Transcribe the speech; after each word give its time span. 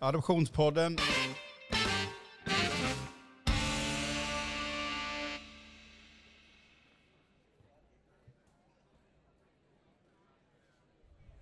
Adoptionspodden. 0.00 0.96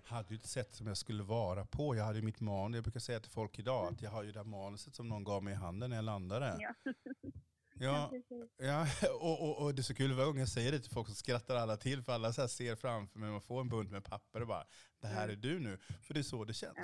hade 0.03 0.29
ju 0.29 0.35
inte 0.35 0.47
sett 0.47 0.75
som 0.75 0.87
jag 0.87 0.97
skulle 0.97 1.23
vara 1.23 1.65
på. 1.65 1.95
Jag 1.95 2.03
hade 2.05 2.19
ju 2.19 2.25
mitt 2.25 2.39
manus. 2.39 2.75
Jag 2.75 2.83
brukar 2.83 2.99
säga 2.99 3.19
till 3.19 3.31
folk 3.31 3.59
idag 3.59 3.93
att 3.93 4.01
jag 4.01 4.11
har 4.11 4.23
ju 4.23 4.31
det 4.31 4.39
där 4.39 4.43
manuset 4.43 4.95
som 4.95 5.09
någon 5.09 5.23
gav 5.23 5.43
mig 5.43 5.53
i 5.53 5.55
handen 5.55 5.89
när 5.89 5.97
jag 5.97 6.05
landade. 6.05 6.57
Ja. 6.59 6.91
Ja, 7.79 8.11
ja 8.57 8.87
och, 9.13 9.41
och, 9.41 9.63
och 9.63 9.75
det 9.75 9.81
är 9.81 9.83
så 9.83 9.93
kul 9.93 10.13
varje 10.13 10.25
gång 10.25 10.39
jag 10.39 10.49
säger 10.49 10.71
det 10.71 10.79
till 10.79 10.91
folk 10.91 11.07
så 11.07 11.15
skrattar 11.15 11.55
alla 11.55 11.77
till 11.77 12.03
för 12.03 12.13
alla 12.13 12.33
så 12.33 12.41
här 12.41 12.47
ser 12.47 12.75
framför 12.75 13.19
mig, 13.19 13.31
man 13.31 13.41
får 13.41 13.61
en 13.61 13.69
bunt 13.69 13.91
med 13.91 14.03
papper 14.03 14.41
och 14.41 14.47
bara 14.47 14.63
det 15.01 15.07
här 15.07 15.29
är 15.29 15.35
du 15.35 15.59
nu. 15.59 15.79
För 16.01 16.13
det 16.13 16.19
är 16.19 16.23
så 16.23 16.43
det 16.43 16.53
känns. 16.53 16.77
Eh, 16.77 16.83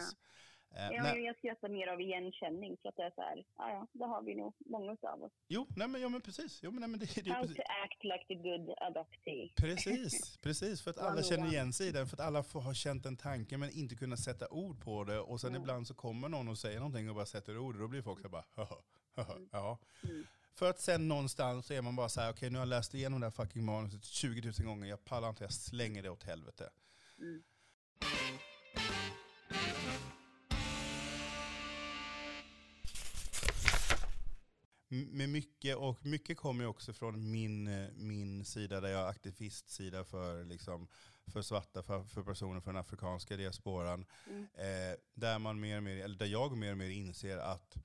Ja, 0.75 0.89
nej, 1.03 1.13
men 1.15 1.23
jag 1.23 1.37
skrattar 1.37 1.69
mer 1.69 1.87
av 1.87 2.01
igenkänning 2.01 2.77
för 2.81 2.89
att 2.89 2.95
det 2.95 3.03
är 3.03 3.11
så 3.15 3.21
här, 3.21 3.45
ja, 3.57 3.69
ja, 3.69 3.87
det 3.93 4.05
har 4.05 4.21
vi 4.23 4.35
nog 4.35 4.53
många 4.59 4.91
av 5.01 5.23
oss. 5.23 5.31
jo, 5.47 5.67
nej 5.75 5.87
men, 5.87 6.01
ja, 6.01 6.09
men 6.09 6.21
precis. 6.21 6.59
Jo, 6.63 6.71
men, 6.71 6.79
nej, 6.81 6.89
men 6.89 6.99
det, 6.99 7.23
det 7.23 7.31
How 7.31 7.41
precis. 7.41 7.57
to 7.57 7.63
act 7.83 8.03
like 8.03 8.25
the 8.27 8.35
good 8.35 8.69
adoptee. 8.77 9.53
Precis, 9.55 10.37
precis. 10.41 10.81
För 10.81 10.91
att 10.91 10.97
alla 10.97 11.23
känner 11.23 11.47
igen 11.47 11.73
sig 11.73 11.87
i 11.87 11.91
den. 11.91 12.07
För 12.07 12.15
att 12.17 12.27
alla 12.27 12.43
får 12.43 12.61
ha 12.61 12.73
känt 12.73 13.05
en 13.05 13.17
tanke 13.17 13.57
men 13.57 13.69
inte 13.71 13.95
kunna 13.95 14.17
sätta 14.17 14.47
ord 14.49 14.81
på 14.83 15.03
det. 15.03 15.19
Och 15.19 15.41
sen 15.41 15.49
Mm. 15.49 15.61
ibland 15.61 15.87
så 15.87 15.93
kommer 15.93 16.29
någon 16.29 16.47
och 16.47 16.57
säger 16.57 16.79
någonting 16.79 17.09
och 17.09 17.15
bara 17.15 17.25
sätter 17.25 17.57
ord. 17.57 17.75
Och 17.75 17.81
då 17.81 17.87
blir 17.87 18.01
folk 18.01 18.19
så 18.19 18.27
här 18.27 18.31
bara, 18.31 18.45
haha, 18.55 18.77
haha, 19.15 19.37
ja. 19.51 19.79
Mm. 20.03 20.25
För 20.55 20.69
att 20.69 20.79
sen 20.79 21.07
någonstans 21.07 21.65
så 21.65 21.73
är 21.73 21.81
man 21.81 21.95
bara 21.95 22.09
så 22.09 22.21
här, 22.21 22.31
okej 22.31 22.49
nu 22.49 22.57
har 22.57 22.61
jag 22.65 22.69
läst 22.69 22.93
igenom 22.93 23.19
det 23.19 23.25
här 23.25 23.31
fucking 23.31 23.63
manuset 23.65 24.03
20 24.05 24.41
000 24.41 24.53
gånger. 24.67 24.87
Jag 24.89 25.05
pallar 25.05 25.29
inte, 25.29 25.43
jag 25.43 25.53
slänger 25.53 26.03
det 26.03 26.09
åt 26.09 26.23
helvete. 26.23 26.69
Mm. 27.19 27.43
Med 34.93 35.29
mycket, 35.29 35.77
och 35.77 36.05
mycket 36.05 36.37
kommer 36.37 36.65
också 36.65 36.93
från 36.93 37.31
min, 37.31 37.67
eh, 37.67 37.89
min 37.93 38.45
sida 38.45 38.81
där 38.81 38.89
jag 38.89 39.01
är 39.01 39.09
aktivistsida 39.09 40.03
för, 40.03 40.43
liksom, 40.43 40.87
för 41.27 41.41
svarta, 41.41 41.83
för, 41.83 42.03
för 42.03 42.23
personer 42.23 42.61
från 42.61 42.73
den 42.73 42.81
afrikanska 42.81 43.37
diasporan. 43.37 44.05
Mm. 44.29 44.43
Eh, 44.53 44.97
där, 45.13 45.39
man 45.39 45.59
mer 45.59 45.77
och 45.77 45.83
mer, 45.83 46.03
eller 46.03 46.17
där 46.17 46.25
jag 46.25 46.57
mer 46.57 46.71
och 46.71 46.77
mer 46.77 46.89
inser 46.89 47.37
att 47.37 47.77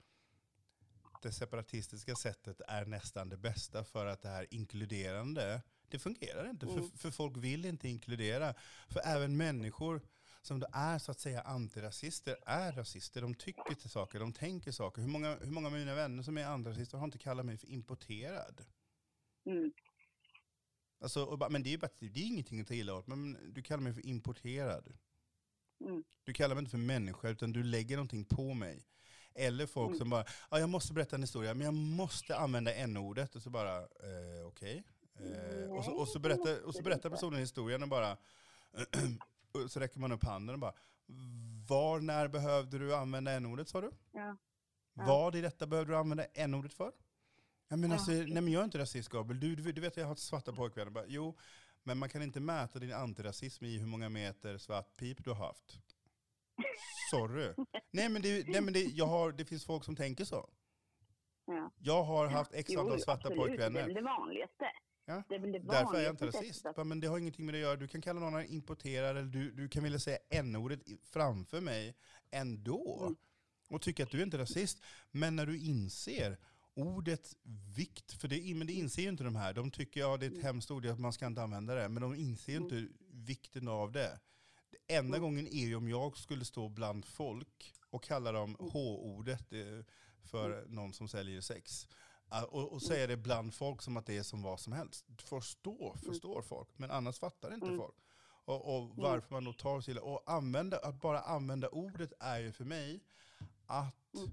det 1.23 1.33
separatistiska 1.33 2.15
sättet 2.15 2.61
är 2.69 2.85
nästan 2.85 3.29
det 3.29 3.37
bästa 3.37 3.85
för 3.85 4.07
att 4.07 4.23
det 4.23 4.29
här 4.29 4.47
inkluderande, 4.51 5.63
det 5.89 5.99
fungerar 5.99 6.51
inte. 6.51 6.67
Mm. 6.67 6.91
För, 6.91 6.99
för 6.99 7.11
folk 7.11 7.37
vill 7.37 7.65
inte 7.65 7.89
inkludera. 7.89 8.55
För 8.89 9.01
även 9.05 9.37
människor 9.37 10.03
som 10.49 10.61
då 10.61 10.67
är 10.73 10.99
så 10.99 11.11
att 11.11 11.21
säga 11.21 11.41
antirasister 11.41 12.37
är 12.47 12.73
rasister. 12.73 13.21
De 13.23 13.35
tycker 13.35 13.75
till 13.75 13.91
saker, 13.91 14.21
de 14.21 14.33
tänker 14.33 14.73
saker. 14.73 15.03
Hur 15.03 15.09
många, 15.09 15.37
hur 15.37 15.51
många 15.51 15.67
av 15.67 15.73
mina 15.73 15.95
vänner 15.95 16.23
som 16.23 16.39
är 16.39 16.45
antirasister 16.45 16.99
har 16.99 17.05
inte 17.05 17.19
kallat 17.19 17.47
mig 17.47 17.57
för 17.59 17.67
importerad? 17.67 18.65
Mm. 19.47 19.73
Alltså, 21.01 21.25
och 21.25 21.39
bara, 21.39 21.51
men 21.51 21.63
det 21.63 21.75
är 21.75 21.79
bara, 21.79 21.91
det 21.99 22.21
är 22.21 22.27
ingenting 22.27 22.61
att 22.61 22.67
ta 22.69 22.75
illa 22.75 22.95
åt, 22.95 23.07
men 23.07 23.53
du 23.55 23.63
kallar 23.63 23.83
mig 23.83 23.95
för 23.95 24.07
importerad. 24.07 24.95
Mm. 25.85 26.05
Du 26.25 26.33
kallar 26.33 26.55
mig 26.55 26.63
inte 26.63 26.71
för 26.71 26.79
människa, 26.79 27.29
utan 27.29 27.53
du 27.53 27.63
lägger 27.63 27.97
någonting 27.97 28.25
på 28.25 28.55
mig. 28.55 28.87
Eller 29.35 29.67
folk 29.67 29.89
Mm. 29.89 29.99
som 29.99 30.11
bara, 30.11 30.25
ah, 30.49 30.59
jag 30.59 30.69
måste 30.69 30.93
berätta 30.93 31.17
en 31.17 31.23
historia, 31.23 31.55
men 31.55 31.65
jag 31.65 31.75
måste 31.75 32.37
använda 32.37 32.75
n-ordet. 32.75 33.37
Och 33.37 33.43
så 33.43 33.51
bara, 33.51 33.79
eh, 33.79 34.47
okej. 34.47 34.85
Eh, 35.21 35.71
och, 35.71 35.85
så, 35.85 35.93
och, 35.93 36.09
så 36.09 36.19
berättar, 36.19 36.63
och 36.63 36.75
så 36.75 36.83
berättar 36.83 37.11
personen 37.11 37.41
historien 37.41 37.83
och 37.83 37.89
bara, 37.89 38.17
så 39.69 39.81
räcker 39.81 40.01
man 40.01 40.13
upp 40.13 40.25
handen 40.25 40.55
och 40.55 40.61
bara, 40.61 40.73
var, 41.69 42.01
när 42.01 42.29
behövde 42.29 42.79
du 42.79 42.95
använda 42.95 43.33
n-ordet 43.33 43.69
sa 43.69 43.81
du? 43.81 43.91
Ja. 44.13 44.37
Ja. 44.95 45.05
Vad 45.07 45.37
i 45.37 45.41
detta 45.41 45.67
behövde 45.67 45.93
du 45.93 45.97
använda 45.97 46.25
n-ordet 46.35 46.75
för? 46.75 46.93
Ja, 47.69 47.77
men 47.77 47.91
Ja, 47.91 47.97
alltså, 47.97 48.11
nej 48.13 48.31
men 48.43 48.49
jag 48.49 48.61
är 48.61 48.65
inte 48.65 48.79
rasist 48.79 49.09
Gabriel, 49.09 49.41
du, 49.41 49.57
du, 49.57 49.73
du 49.73 49.81
vet 49.81 49.97
jag 49.97 50.07
har 50.07 50.15
svarta 50.15 50.53
pojkvänner. 50.53 50.91
Bara, 50.91 51.05
Jo, 51.09 51.37
men 51.83 51.99
man 51.99 52.09
kan 52.09 52.23
inte 52.23 52.41
mäta 52.41 52.79
din 52.79 52.93
antirasism 52.93 53.65
i 53.65 53.79
hur 53.79 53.87
många 53.87 54.09
meter 54.09 54.59
svart 54.59 54.97
pip 54.97 55.25
du 55.25 55.31
har 55.31 55.47
haft. 55.47 55.79
Sorry. 57.11 57.55
nej 57.91 58.09
men, 58.09 58.23
det, 58.23 58.49
nej, 58.49 58.61
men 58.61 58.73
det, 58.75 58.83
jag 58.85 59.07
har, 59.07 59.33
det 59.33 59.45
finns 59.45 59.65
folk 59.65 59.85
som 59.85 59.97
tänker 59.97 60.25
så. 60.25 60.49
Ja. 61.45 61.71
Jag 61.79 62.03
har 62.03 62.27
haft 62.27 62.55
x 62.55 62.71
antal 62.77 63.01
svarta 63.01 63.29
absolut, 63.29 63.37
Det 63.59 63.65
är 63.65 63.71
pojkvänner. 63.71 63.95
det 63.95 64.03
vanligaste. 64.03 64.65
Ja. 65.09 65.23
Det 65.29 65.35
är 65.35 65.39
väl 65.39 65.53
det 65.53 65.59
Därför 65.59 65.95
är 65.97 66.03
jag 66.03 66.13
inte 66.13 66.27
rasist. 66.27 66.61
sättet 66.63 66.79
att- 66.79 66.87
Men 66.87 67.01
det 67.01 67.07
har 67.07 67.19
ingenting 67.19 67.47
med 67.47 67.55
det 67.55 67.59
att 67.59 67.63
göra. 67.63 67.77
Du 67.77 67.89
kan 67.89 68.01
kalla 68.01 68.21
någon 68.21 68.45
importerad 68.47 69.11
eller 69.17 69.29
du, 69.29 69.51
du 69.53 69.69
kan 69.69 69.83
vilja 69.83 69.99
säga 69.99 70.19
n-ordet 70.31 70.81
framför 71.03 71.61
mig 71.61 71.95
ändå. 72.31 73.01
Mm. 73.03 73.17
Och 73.69 73.83
tycka 73.83 74.03
att 74.03 74.11
du 74.11 74.19
är 74.19 74.23
inte 74.23 74.39
rasist. 74.39 74.83
Men 75.11 75.37
när 75.37 75.47
du 75.47 75.59
inser 75.59 76.39
ordets 76.75 77.37
vikt, 77.77 78.13
för 78.13 78.29
det, 78.29 78.55
men 78.55 78.67
det 78.67 78.73
inser 78.73 79.03
ju 79.03 79.09
inte 79.09 79.25
de 79.25 79.37
här. 79.37 79.53
De 79.55 79.71
tycker 79.71 80.01
ja, 80.01 80.17
det 80.17 80.27
är 80.27 80.31
ett 80.31 80.33
Mm. 80.35 80.45
hemskt 80.47 80.71
ord, 80.71 80.87
att 80.87 80.99
man 81.01 81.13
ska 81.13 81.27
inte 81.27 81.43
använda 81.43 81.75
det. 81.75 81.89
Men 81.89 82.03
de 82.03 82.15
inser 82.15 82.53
ju 82.53 82.59
inte 82.59 82.87
vikten 83.13 83.69
av 83.69 83.93
det. 83.93 84.21
Det 84.71 84.95
enda 84.95 85.17
Mm. 85.17 85.21
gången 85.21 85.47
är 85.47 85.67
ju 85.67 85.77
om 85.77 85.89
jag 85.89 86.17
skulle 86.19 86.45
stå 86.45 86.69
bland 86.69 87.05
folk 87.05 87.75
och 87.91 88.03
kalla 88.05 88.33
dem 88.33 88.57
Mm. 88.61 88.71
H-ordet 88.73 89.53
eh, 89.53 89.85
för 90.25 90.65
någon 90.69 90.93
som 90.93 91.09
säljer 91.09 91.41
sex. 91.41 91.89
Och, 92.49 92.73
och 92.73 92.83
säga 92.83 93.07
det 93.07 93.17
bland 93.17 93.55
folk 93.55 93.83
som 93.83 93.97
att 93.97 94.07
det 94.07 94.17
är 94.19 94.23
som 94.23 94.43
vad 94.43 94.61
som 94.61 94.73
helst. 94.73 95.07
Förstå, 95.25 95.97
förstår 96.07 96.43
folk, 96.43 96.69
men 96.77 96.91
annars 96.91 97.19
fattar 97.19 97.55
inte 97.55 97.67
Mm. 97.67 97.79
folk. 97.79 97.95
Och, 98.45 98.77
och 98.77 98.97
varför 98.97 99.35
man 99.35 99.45
då 99.45 99.53
tar 99.53 99.81
sig 99.81 99.93
illa. 99.93 100.03
Och 100.03 100.23
använda, 100.27 100.79
att 100.79 101.01
bara 101.01 101.21
använda 101.21 101.69
ordet 101.69 102.13
är 102.21 102.39
ju 102.39 102.53
för 102.53 102.65
mig 102.65 103.01
att 103.67 104.15
Mm. 104.15 104.31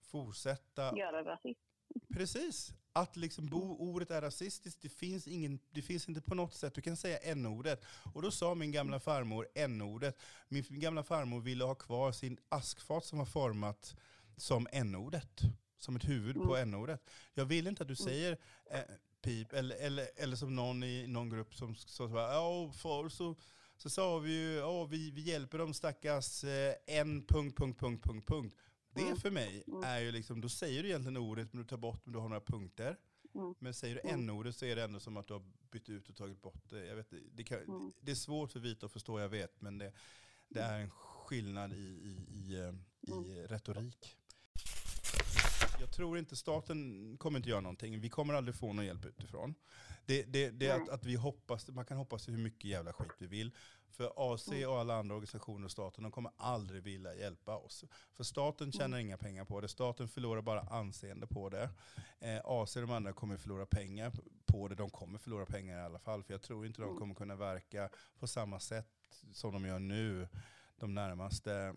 fortsätta 0.00 0.96
Göra 0.98 1.24
rasism. 1.24 1.60
Precis. 2.14 2.72
Att 2.92 3.16
liksom 3.16 3.46
bo, 3.46 3.76
ordet 3.78 4.10
är 4.10 4.20
rasistiskt, 4.22 4.82
det 4.82 4.88
finns, 4.88 5.26
ingen, 5.28 5.58
det 5.70 5.82
finns 5.82 6.08
inte 6.08 6.20
på 6.20 6.34
något 6.34 6.54
sätt. 6.54 6.74
Du 6.74 6.80
kan 6.82 6.96
säga 6.96 7.18
n-ordet. 7.18 7.84
Och 8.14 8.22
då 8.22 8.30
sa 8.30 8.54
min 8.54 8.72
gamla 8.72 9.00
farmor 9.00 9.48
n-ordet. 9.54 10.18
Min 10.48 10.64
gamla 10.68 11.02
farmor 11.02 11.40
ville 11.40 11.64
ha 11.64 11.74
kvar 11.74 12.12
sin 12.12 12.38
askfat 12.48 13.04
som 13.04 13.18
var 13.18 13.26
format 13.26 13.96
som 14.36 14.66
n-ordet. 14.72 15.40
Som 15.78 15.96
ett 15.96 16.08
huvud 16.08 16.36
på 16.36 16.56
n-ordet. 16.56 17.10
Jag 17.34 17.44
vill 17.44 17.66
inte 17.66 17.82
att 17.82 17.88
du 17.88 17.96
säger 17.96 18.38
eh, 18.70 18.80
pip, 19.22 19.52
eller, 19.52 19.76
eller, 19.76 20.08
eller 20.16 20.36
som 20.36 20.56
någon 20.56 20.82
i 20.82 21.06
någon 21.06 21.30
grupp 21.30 21.54
som 21.54 21.74
sa 21.74 21.86
så 21.88 22.06
här, 22.08 22.32
ja 22.32 22.72
förr 22.76 23.08
så, 23.08 23.36
så 23.76 23.90
sa 23.90 24.18
vi 24.18 24.30
ju, 24.32 24.54
ja 24.54 24.84
vi, 24.84 25.10
vi 25.10 25.20
hjälper 25.20 25.58
de 25.58 25.74
stackars 25.74 26.44
eh, 26.44 26.74
en 26.86 27.22
punkt, 27.26 27.56
punkt, 27.58 27.80
punkt, 27.80 28.04
punkt, 28.04 28.26
punkt. 28.28 28.56
Det 28.94 29.02
Mm. 29.02 29.16
för 29.16 29.30
mig 29.30 29.64
är 29.84 29.98
ju 30.00 30.12
liksom, 30.12 30.40
då 30.40 30.48
säger 30.48 30.82
du 30.82 30.88
egentligen 30.88 31.16
ordet 31.16 31.52
men 31.52 31.62
du 31.62 31.68
tar 31.68 31.76
bort 31.76 32.00
men 32.04 32.12
du 32.12 32.18
har 32.18 32.28
några 32.28 32.40
punkter. 32.40 32.96
Mm. 33.34 33.54
Men 33.58 33.74
säger 33.74 33.94
du 33.94 34.00
Mm. 34.00 34.20
n-ordet 34.20 34.56
så 34.56 34.64
är 34.64 34.76
det 34.76 34.82
ändå 34.84 35.00
som 35.00 35.16
att 35.16 35.26
du 35.28 35.34
har 35.34 35.42
bytt 35.70 35.88
ut 35.88 36.08
och 36.08 36.16
tagit 36.16 36.42
bort 36.42 36.70
det. 36.70 36.86
Jag 36.86 36.96
vet, 36.96 37.12
det, 37.32 37.44
kan, 37.44 37.58
Mm. 37.58 37.92
det 38.00 38.10
är 38.10 38.14
svårt 38.14 38.52
för 38.52 38.60
vita 38.60 38.86
att 38.86 38.92
förstå, 38.92 39.20
jag 39.20 39.28
vet, 39.28 39.60
men 39.60 39.78
det, 39.78 39.92
det 40.48 40.60
är 40.60 40.80
en 40.80 40.90
skillnad 40.90 41.72
i, 41.72 41.76
i, 41.76 42.24
i, 42.34 42.54
eh, 42.60 42.74
i 43.16 43.38
Mm. 43.38 43.46
retorik. 43.48 44.16
Jag 45.80 45.90
tror 45.90 46.18
inte 46.18 46.36
staten 46.36 47.16
kommer 47.18 47.38
inte 47.38 47.48
göra 47.50 47.60
någonting. 47.60 48.00
Vi 48.00 48.08
kommer 48.08 48.34
aldrig 48.34 48.54
få 48.54 48.72
någon 48.72 48.84
hjälp 48.84 49.04
utifrån. 49.04 49.54
Det, 50.06 50.22
det, 50.22 50.50
det 50.50 50.66
är 50.66 50.76
att, 50.82 50.88
att 50.88 51.04
vi 51.04 51.14
hoppas, 51.16 51.68
man 51.68 51.84
kan 51.84 51.96
hoppas 51.96 52.28
hur 52.28 52.36
mycket 52.38 52.64
jävla 52.64 52.92
skit 52.92 53.12
vi 53.18 53.26
vill. 53.26 53.52
För 53.90 54.34
AC 54.34 54.48
Mm. 54.48 54.68
och 54.70 54.78
alla 54.78 54.94
andra 54.98 55.14
organisationer 55.14 55.64
och 55.64 55.70
staten, 55.70 56.02
de 56.02 56.12
kommer 56.12 56.32
aldrig 56.36 56.82
vilja 56.82 57.14
hjälpa 57.14 57.56
oss. 57.56 57.84
För 58.14 58.24
staten 58.24 58.72
tjänar 58.72 58.96
Mm. 58.98 59.06
inga 59.06 59.18
pengar 59.18 59.44
på 59.44 59.60
det. 59.60 59.68
Staten 59.68 60.08
förlorar 60.08 60.42
bara 60.42 60.60
anseende 60.60 61.26
på 61.26 61.48
det. 61.48 61.70
Eh, 62.20 62.40
AC 62.44 62.76
och 62.76 62.82
de 62.82 62.90
andra 62.90 63.12
kommer 63.12 63.36
förlora 63.36 63.66
pengar 63.66 64.12
på 64.46 64.68
det. 64.68 64.74
De 64.74 64.90
kommer 64.90 65.18
förlora 65.18 65.46
pengar 65.46 65.78
i 65.78 65.84
alla 65.84 65.98
fall. 65.98 66.22
För 66.22 66.34
jag 66.34 66.42
tror 66.42 66.66
inte 66.66 66.80
de 66.80 66.84
Mm. 66.88 66.98
kommer 66.98 67.14
kunna 67.14 67.36
verka 67.36 67.88
på 68.18 68.26
samma 68.26 68.60
sätt 68.60 68.88
som 69.32 69.52
de 69.52 69.66
gör 69.66 69.78
nu 69.78 70.28
de 70.76 70.94
närmaste 70.94 71.74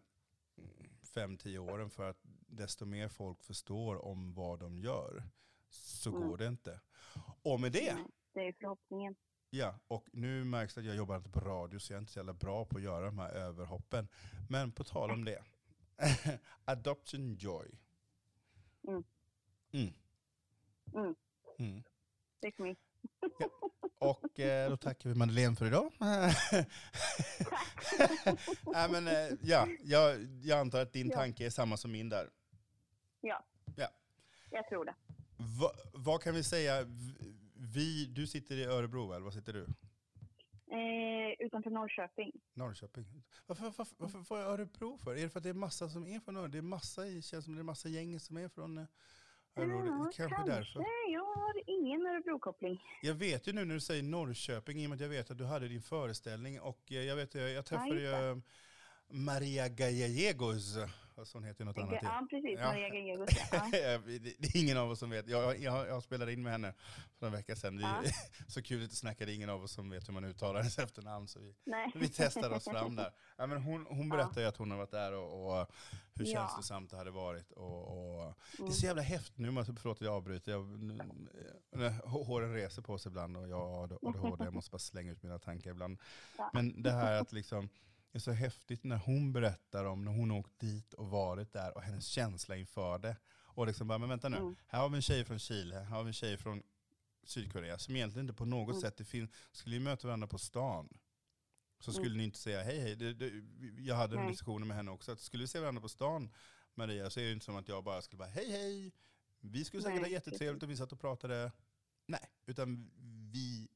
5-10 1.16 1.58
åren. 1.58 1.90
För 1.90 2.10
att 2.10 2.24
desto 2.52 2.86
mer 2.86 3.08
folk 3.08 3.44
förstår 3.44 4.06
om 4.06 4.34
vad 4.34 4.60
de 4.60 4.78
gör 4.80 5.24
så 5.70 6.10
Mm. 6.16 6.28
går 6.30 6.38
det 6.38 6.48
inte. 6.48 6.80
Och 7.44 7.60
med 7.60 7.72
det, 7.72 7.98
Det 8.34 8.48
är 8.48 8.54
förhoppningen. 8.54 9.16
ja, 9.50 9.80
och 9.88 10.08
nu 10.14 10.44
märks 10.44 10.74
det 10.74 10.82
att 10.82 10.88
jag 10.88 10.96
jobbar 10.96 11.18
inte 11.18 11.30
på 11.30 11.40
radio 11.40 11.80
så 11.80 11.94
jag 11.94 11.98
är 11.98 12.00
inte 12.02 12.12
så 12.12 12.20
jävla 12.20 12.34
bra 12.34 12.66
på 12.66 12.78
att 12.78 12.84
göra 12.84 13.06
de 13.06 13.20
här 13.20 13.30
överhoppen. 13.32 14.08
Men 14.50 14.72
på 14.72 14.84
tal 14.84 15.12
om 15.12 15.26
det, 15.26 15.44
Adoption 16.66 17.36
Joy. 17.36 17.80
Mm. 18.88 19.04
Mm. 19.72 19.94
Mm. 20.94 21.16
Mm. 21.60 21.84
Take 22.42 22.62
me. 22.64 22.76
Och 24.00 24.40
eh, 24.40 24.70
då 24.70 24.78
tackar 24.78 25.10
vi 25.10 25.16
Madeleine 25.16 25.56
för 25.56 25.66
idag. 25.66 25.92
Nej, 28.74 28.92
men, 28.92 29.08
eh, 29.08 29.38
ja, 29.42 29.68
jag, 29.84 30.24
jag 30.44 30.60
antar 30.60 30.82
att 30.82 30.94
din 30.94 31.10
Ja. 31.10 31.16
tanke 31.18 31.46
är 31.46 31.50
samma 31.50 31.78
som 31.78 31.92
min 31.92 32.10
där. 32.10 32.30
Ja. 34.52 34.58
Ja. 34.58 34.58
Jag 34.58 34.68
tror 34.68 34.86
det. 34.86 34.96
Va, 35.60 35.72
vad 35.94 36.22
kan 36.22 36.34
vi 36.36 36.44
säga? 36.44 36.86
Vi, 37.74 38.06
du 38.06 38.28
sitter 38.28 38.56
i 38.56 38.66
Örebro, 38.66 39.14
eller 39.14 39.24
vad 39.24 39.34
sitter 39.34 39.54
du? 39.54 39.68
Eh, 40.72 41.46
utanför 41.46 41.70
Norrköping. 41.70 42.32
Norrköping. 42.54 43.06
Varför, 43.46 43.64
varför, 43.64 43.96
varför 43.98 44.38
jag 44.38 44.48
Örebro 44.48 44.98
för? 44.98 45.16
Är 45.16 45.24
det 45.24 45.30
för 45.30 45.40
att 45.40 45.44
det 45.44 45.50
är 45.50 45.54
massa 45.54 45.90
som 45.90 46.08
är 46.08 46.20
från 46.20 46.34
Norrköping? 46.34 46.52
Det 46.52 46.58
är 46.58 46.62
massa, 46.62 47.22
känns 47.22 47.46
som 47.46 47.56
det 47.56 47.62
är 47.62 47.64
massa 47.64 47.90
gäng 47.90 48.20
som 48.20 48.38
är 48.38 48.50
från 48.50 48.78
eh, 48.78 48.86
Örebro. 49.56 49.86
Ja, 49.86 50.12
kanske 50.16 50.44
därför. 50.46 50.86
Jag 51.12 51.26
har 51.26 51.70
ingen 51.70 52.02
Örebro-koppling. 52.02 52.84
Jag 53.02 53.14
vet 53.14 53.48
ju 53.48 53.54
nu 53.54 53.66
när 53.66 53.74
du 53.74 53.82
säger 53.82 54.04
Norrköping, 54.04 54.82
i 54.82 54.86
och 54.86 54.90
med 54.90 54.96
att 54.96 55.02
jag 55.02 55.10
vet 55.10 55.32
att 55.32 55.38
du 55.38 55.46
hade 55.46 55.68
din 55.68 55.82
föreställning. 55.82 56.62
Och 56.62 56.92
eh, 56.92 57.04
jag 57.04 57.16
vet, 57.16 57.36
jag, 57.36 57.50
jag 57.52 57.66
träffade 57.66 58.02
ju 58.02 58.42
Maria 59.08 59.70
Gallegos, 59.70 60.78
alltså 61.22 61.38
hon 61.38 61.44
heter 61.44 61.62
ju 61.62 61.66
något 61.66 61.78
annat. 61.78 62.00
Ja, 62.02 62.28
precis. 62.30 62.60
Ja. 62.60 62.66
Maria 62.68 62.90
Gagegos. 62.90 63.30
Ja. 63.52 63.70
det 63.72 64.56
är 64.56 64.58
ingen 64.64 64.78
av 64.78 64.92
oss 64.92 65.00
som 65.00 65.10
vet. 65.10 65.28
Jag, 65.28 65.60
jag, 65.60 65.88
jag 65.88 66.04
spelade 66.04 66.34
in 66.34 66.44
med 66.44 66.52
henne 66.52 66.74
för 67.20 67.26
en 67.26 67.32
vecka 67.32 67.56
sedan. 67.56 67.78
Vi, 67.78 67.84
Ja. 67.84 68.02
Så 68.48 68.62
kul 68.62 68.84
att 68.84 68.90
det 68.90 68.96
snackade 68.96 69.34
ingen 69.34 69.50
av 69.50 69.64
oss 69.64 69.72
som 69.72 69.90
vet 69.90 70.08
hur 70.10 70.14
man 70.14 70.24
uttalar 70.26 70.60
hennes 70.60 70.80
efternamn. 70.80 71.28
Så 71.28 71.40
vi, 71.40 71.56
Nej. 71.64 71.92
vi 71.96 72.10
testade 72.10 72.56
oss 72.56 72.64
fram 72.64 72.96
där. 72.96 73.12
Ja, 73.38 73.48
men 73.48 73.62
hon, 73.62 73.86
hon 73.90 74.10
berättade 74.10 74.42
ju 74.42 74.48
att 74.48 74.58
hon 74.58 74.72
har 74.72 74.78
varit 74.78 74.92
där 74.92 75.14
och, 75.14 75.60
och 75.62 75.68
hur 76.14 76.26
känslosamt 76.26 76.90
det 76.92 76.98
hade 76.98 77.12
varit. 77.12 77.52
Och, 77.52 77.88
och, 77.88 78.34
Det 78.52 78.58
är 78.58 78.62
Mm. 78.62 78.72
så 78.74 78.86
jävla 78.86 79.02
häftigt 79.02 79.38
nu, 79.38 79.52
måste- 79.52 79.74
förlåt 79.82 79.98
att 79.98 80.02
jag 80.06 80.14
avbryter. 80.16 80.52
Jag, 80.52 80.62
håren 82.10 82.54
reser 82.54 82.82
på 82.82 82.98
sig 82.98 83.10
ibland 83.10 83.38
och 83.38 83.50
jag 83.50 83.60
har 83.68 83.84
ADHD, 83.84 84.44
jag 84.44 84.54
måste 84.54 84.72
bara 84.72 84.80
slänga 84.80 85.12
ut 85.12 85.24
mina 85.24 85.40
tankar 85.40 85.72
ibland. 85.72 85.98
Men 86.54 86.82
det 86.84 86.92
här 86.92 87.22
att 87.22 87.32
liksom, 87.32 87.70
är 88.12 88.20
så 88.20 88.32
häftigt 88.32 88.84
när 88.84 88.98
hon 88.98 89.34
berättar 89.34 89.86
om 89.86 90.06
när 90.06 90.12
hon 90.12 90.32
åkt 90.32 90.60
dit 90.60 90.94
och 90.94 91.08
varit 91.10 91.54
där 91.54 91.76
och 91.78 91.82
hennes 91.84 92.06
känsla 92.08 92.56
inför 92.58 92.98
det. 93.00 93.18
Och 93.54 93.68
liksom 93.68 93.88
bara, 93.88 93.98
men 93.98 94.10
vänta 94.10 94.30
nu, 94.30 94.38
Mm. 94.38 94.56
här 94.68 94.80
har 94.80 94.90
vi 94.90 94.96
en 94.96 95.02
tjej 95.02 95.26
från 95.26 95.40
Chile, 95.40 95.76
här 95.76 95.84
har 95.96 96.04
vi 96.04 96.08
en 96.08 96.14
tjej 96.14 96.38
från 96.38 96.64
Sydkorea 97.24 97.78
som 97.78 97.96
egentligen 97.96 98.26
inte 98.26 98.38
på 98.38 98.46
något 98.46 98.70
Mm. 98.70 98.82
sätt, 98.82 98.98
det 98.98 99.06
finns, 99.06 99.32
skulle 99.52 99.76
ju 99.76 99.82
möta 99.82 100.08
varandra 100.08 100.28
på 100.28 100.38
stan. 100.38 100.90
Så 101.80 101.92
skulle 101.94 102.08
Mm. 102.08 102.18
ni 102.18 102.24
inte 102.24 102.38
säga 102.40 102.64
hej 102.64 102.80
hej. 102.80 102.96
Det, 102.96 103.14
det, 103.14 103.32
jag 103.80 103.96
hade 103.96 104.16
en 104.16 104.22
Nej. 104.22 104.32
diskussion 104.32 104.68
med 104.68 104.78
henne 104.78 104.92
också, 104.92 105.12
att 105.12 105.20
skulle 105.20 105.44
vi 105.44 105.48
se 105.48 105.60
varandra 105.60 105.82
på 105.82 105.90
stan, 105.90 106.30
Maria, 106.74 107.10
så 107.10 107.20
är 107.20 107.24
det 107.26 107.32
inte 107.32 107.46
som 107.46 107.56
att 107.56 107.68
jag 107.68 107.84
bara 107.84 108.02
skulle 108.02 108.18
bara 108.18 108.30
hej 108.30 108.52
hej. 108.52 108.92
Vi 109.40 109.66
skulle 109.66 109.84
säkert 109.84 110.02
Nej, 110.02 110.10
ha 110.10 110.14
jättetrevligt 110.14 110.64
och 110.64 110.70
vi 110.70 110.78
satt 110.78 110.92
och 110.92 111.00
pratade. 111.00 111.52
Nej, 112.06 112.30
utan 112.46 112.92
vi 113.32 113.68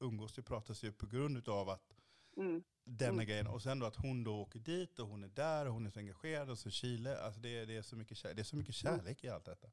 umgås 0.00 0.38
ju, 0.38 0.42
pratas 0.42 0.82
ju 0.82 0.92
på 0.92 1.06
grund 1.06 1.48
av 1.48 1.68
att 1.68 1.94
Mm. 2.38 2.62
denna 2.84 3.12
Mm. 3.12 3.26
grejen. 3.26 3.46
Och 3.46 3.62
sen 3.62 3.78
då 3.78 3.86
att 3.86 3.96
hon 3.96 4.24
då 4.24 4.40
åker 4.40 4.58
dit 4.58 4.98
och 4.98 5.06
hon 5.08 5.24
är 5.24 5.28
där 5.28 5.66
och 5.66 5.72
hon 5.72 5.86
är 5.86 5.90
så 5.90 5.98
engagerad 5.98 6.50
och 6.50 6.58
så 6.58 6.70
Chile. 6.70 7.18
Alltså 7.18 7.40
det, 7.40 7.58
är- 7.58 7.66
det, 7.66 7.76
är, 7.76 7.82
så 7.82 7.96
mycket 7.96 8.16
kärlek, 8.16 8.36
det 8.36 8.42
är 8.42 8.44
så 8.44 8.56
mycket 8.56 8.74
kärlek 8.74 9.24
i 9.24 9.28
allt 9.28 9.44
detta. 9.44 9.68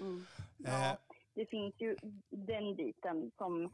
Mm. 0.00 0.26
Eh. 0.66 0.72
Ja, 0.72 0.98
det 1.34 1.46
finns 1.46 1.74
ju 1.78 1.96
den 2.30 2.76
biten 2.76 3.30
som 3.36 3.72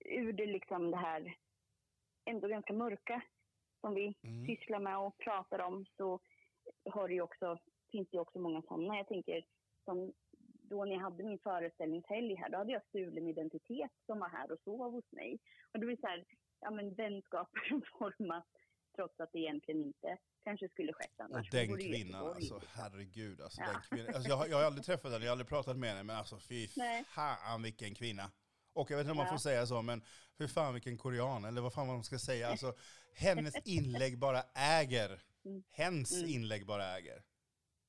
ur 0.00 0.32
det 0.32 0.46
liksom 0.46 0.90
det 0.90 0.96
här 0.96 1.36
ändå 2.24 2.48
ganska 2.48 2.72
mörka 2.72 3.22
som 3.80 3.94
vi 3.94 4.14
Mm. 4.22 4.46
sysslar 4.46 4.78
med 4.80 4.98
och 4.98 5.18
pratar 5.18 5.58
om 5.58 5.86
så 5.96 6.20
har 6.90 7.08
det 7.08 7.14
ju 7.14 7.20
också, 7.20 7.58
finns 7.92 8.08
det 8.10 8.16
ju 8.16 8.20
också 8.20 8.38
många 8.38 8.62
sådana. 8.62 8.96
Jag 8.96 9.08
tänker 9.08 9.44
som 9.84 10.12
då 10.70 10.84
när 10.84 10.92
jag 10.92 11.00
hade 11.00 11.24
min 11.24 11.38
föreställningshelg 11.38 12.34
här, 12.34 12.48
då 12.50 12.58
hade 12.58 12.72
jag 12.72 12.82
stulen 12.88 13.28
identitet 13.28 13.90
som 14.06 14.18
var 14.18 14.28
här 14.28 14.52
och 14.52 14.58
sov 14.64 14.92
hos 14.92 15.12
mig. 15.12 15.38
Och 15.72 15.80
det 15.80 15.86
blir 15.86 15.96
så 15.96 16.06
här, 16.06 16.24
ja 16.60 16.70
men 16.70 16.94
vänskaper 16.94 17.60
som 17.68 17.82
formas 17.98 18.44
trots 18.96 19.20
att 19.20 19.32
det 19.32 19.38
egentligen 19.38 19.80
inte 19.80 20.18
kanske 20.44 20.68
skulle 20.68 20.92
skett 20.92 21.14
Och 21.18 21.24
annars. 21.24 21.50
den 21.50 21.68
vore 21.68 21.82
ju 21.82 21.92
kvinnan, 21.92 22.26
alltså 22.26 22.60
herregud. 22.74 23.40
Alltså, 23.40 23.60
Ja. 23.60 23.66
den 23.72 23.80
kvinnan, 23.90 24.14
alltså, 24.14 24.28
jag, 24.30 24.36
har, 24.36 24.46
jag 24.46 24.56
har 24.56 24.64
aldrig 24.64 24.84
träffat 24.84 25.12
henne, 25.12 25.24
jag 25.24 25.30
har 25.30 25.32
aldrig 25.34 25.48
pratat 25.48 25.76
med 25.76 25.88
henne, 25.90 26.02
men 26.02 26.16
alltså 26.16 26.38
fy 26.38 26.68
Nej. 26.76 27.04
fan 27.04 27.62
vilken 27.62 27.94
kvinna. 27.94 28.30
Och 28.72 28.90
jag 28.90 28.96
vet 28.96 29.04
inte 29.04 29.10
om 29.10 29.16
man 29.16 29.28
får 29.28 29.36
säga 29.38 29.66
så, 29.66 29.82
men 29.82 30.02
fy 30.38 30.48
fan 30.48 30.72
vilken 30.74 30.98
korean, 30.98 31.44
eller 31.44 31.60
vad 31.60 31.72
fan 31.74 31.86
man 31.86 32.04
ska 32.04 32.18
säga. 32.18 32.48
Alltså, 32.48 32.72
hennes 33.14 33.54
inlägg 33.66 34.18
bara 34.18 34.42
äger. 34.54 35.22
Mm. 35.44 35.62
Hens 35.70 36.18
Mm. 36.18 36.30
inlägg 36.30 36.66
bara 36.66 36.84
äger. 36.96 37.22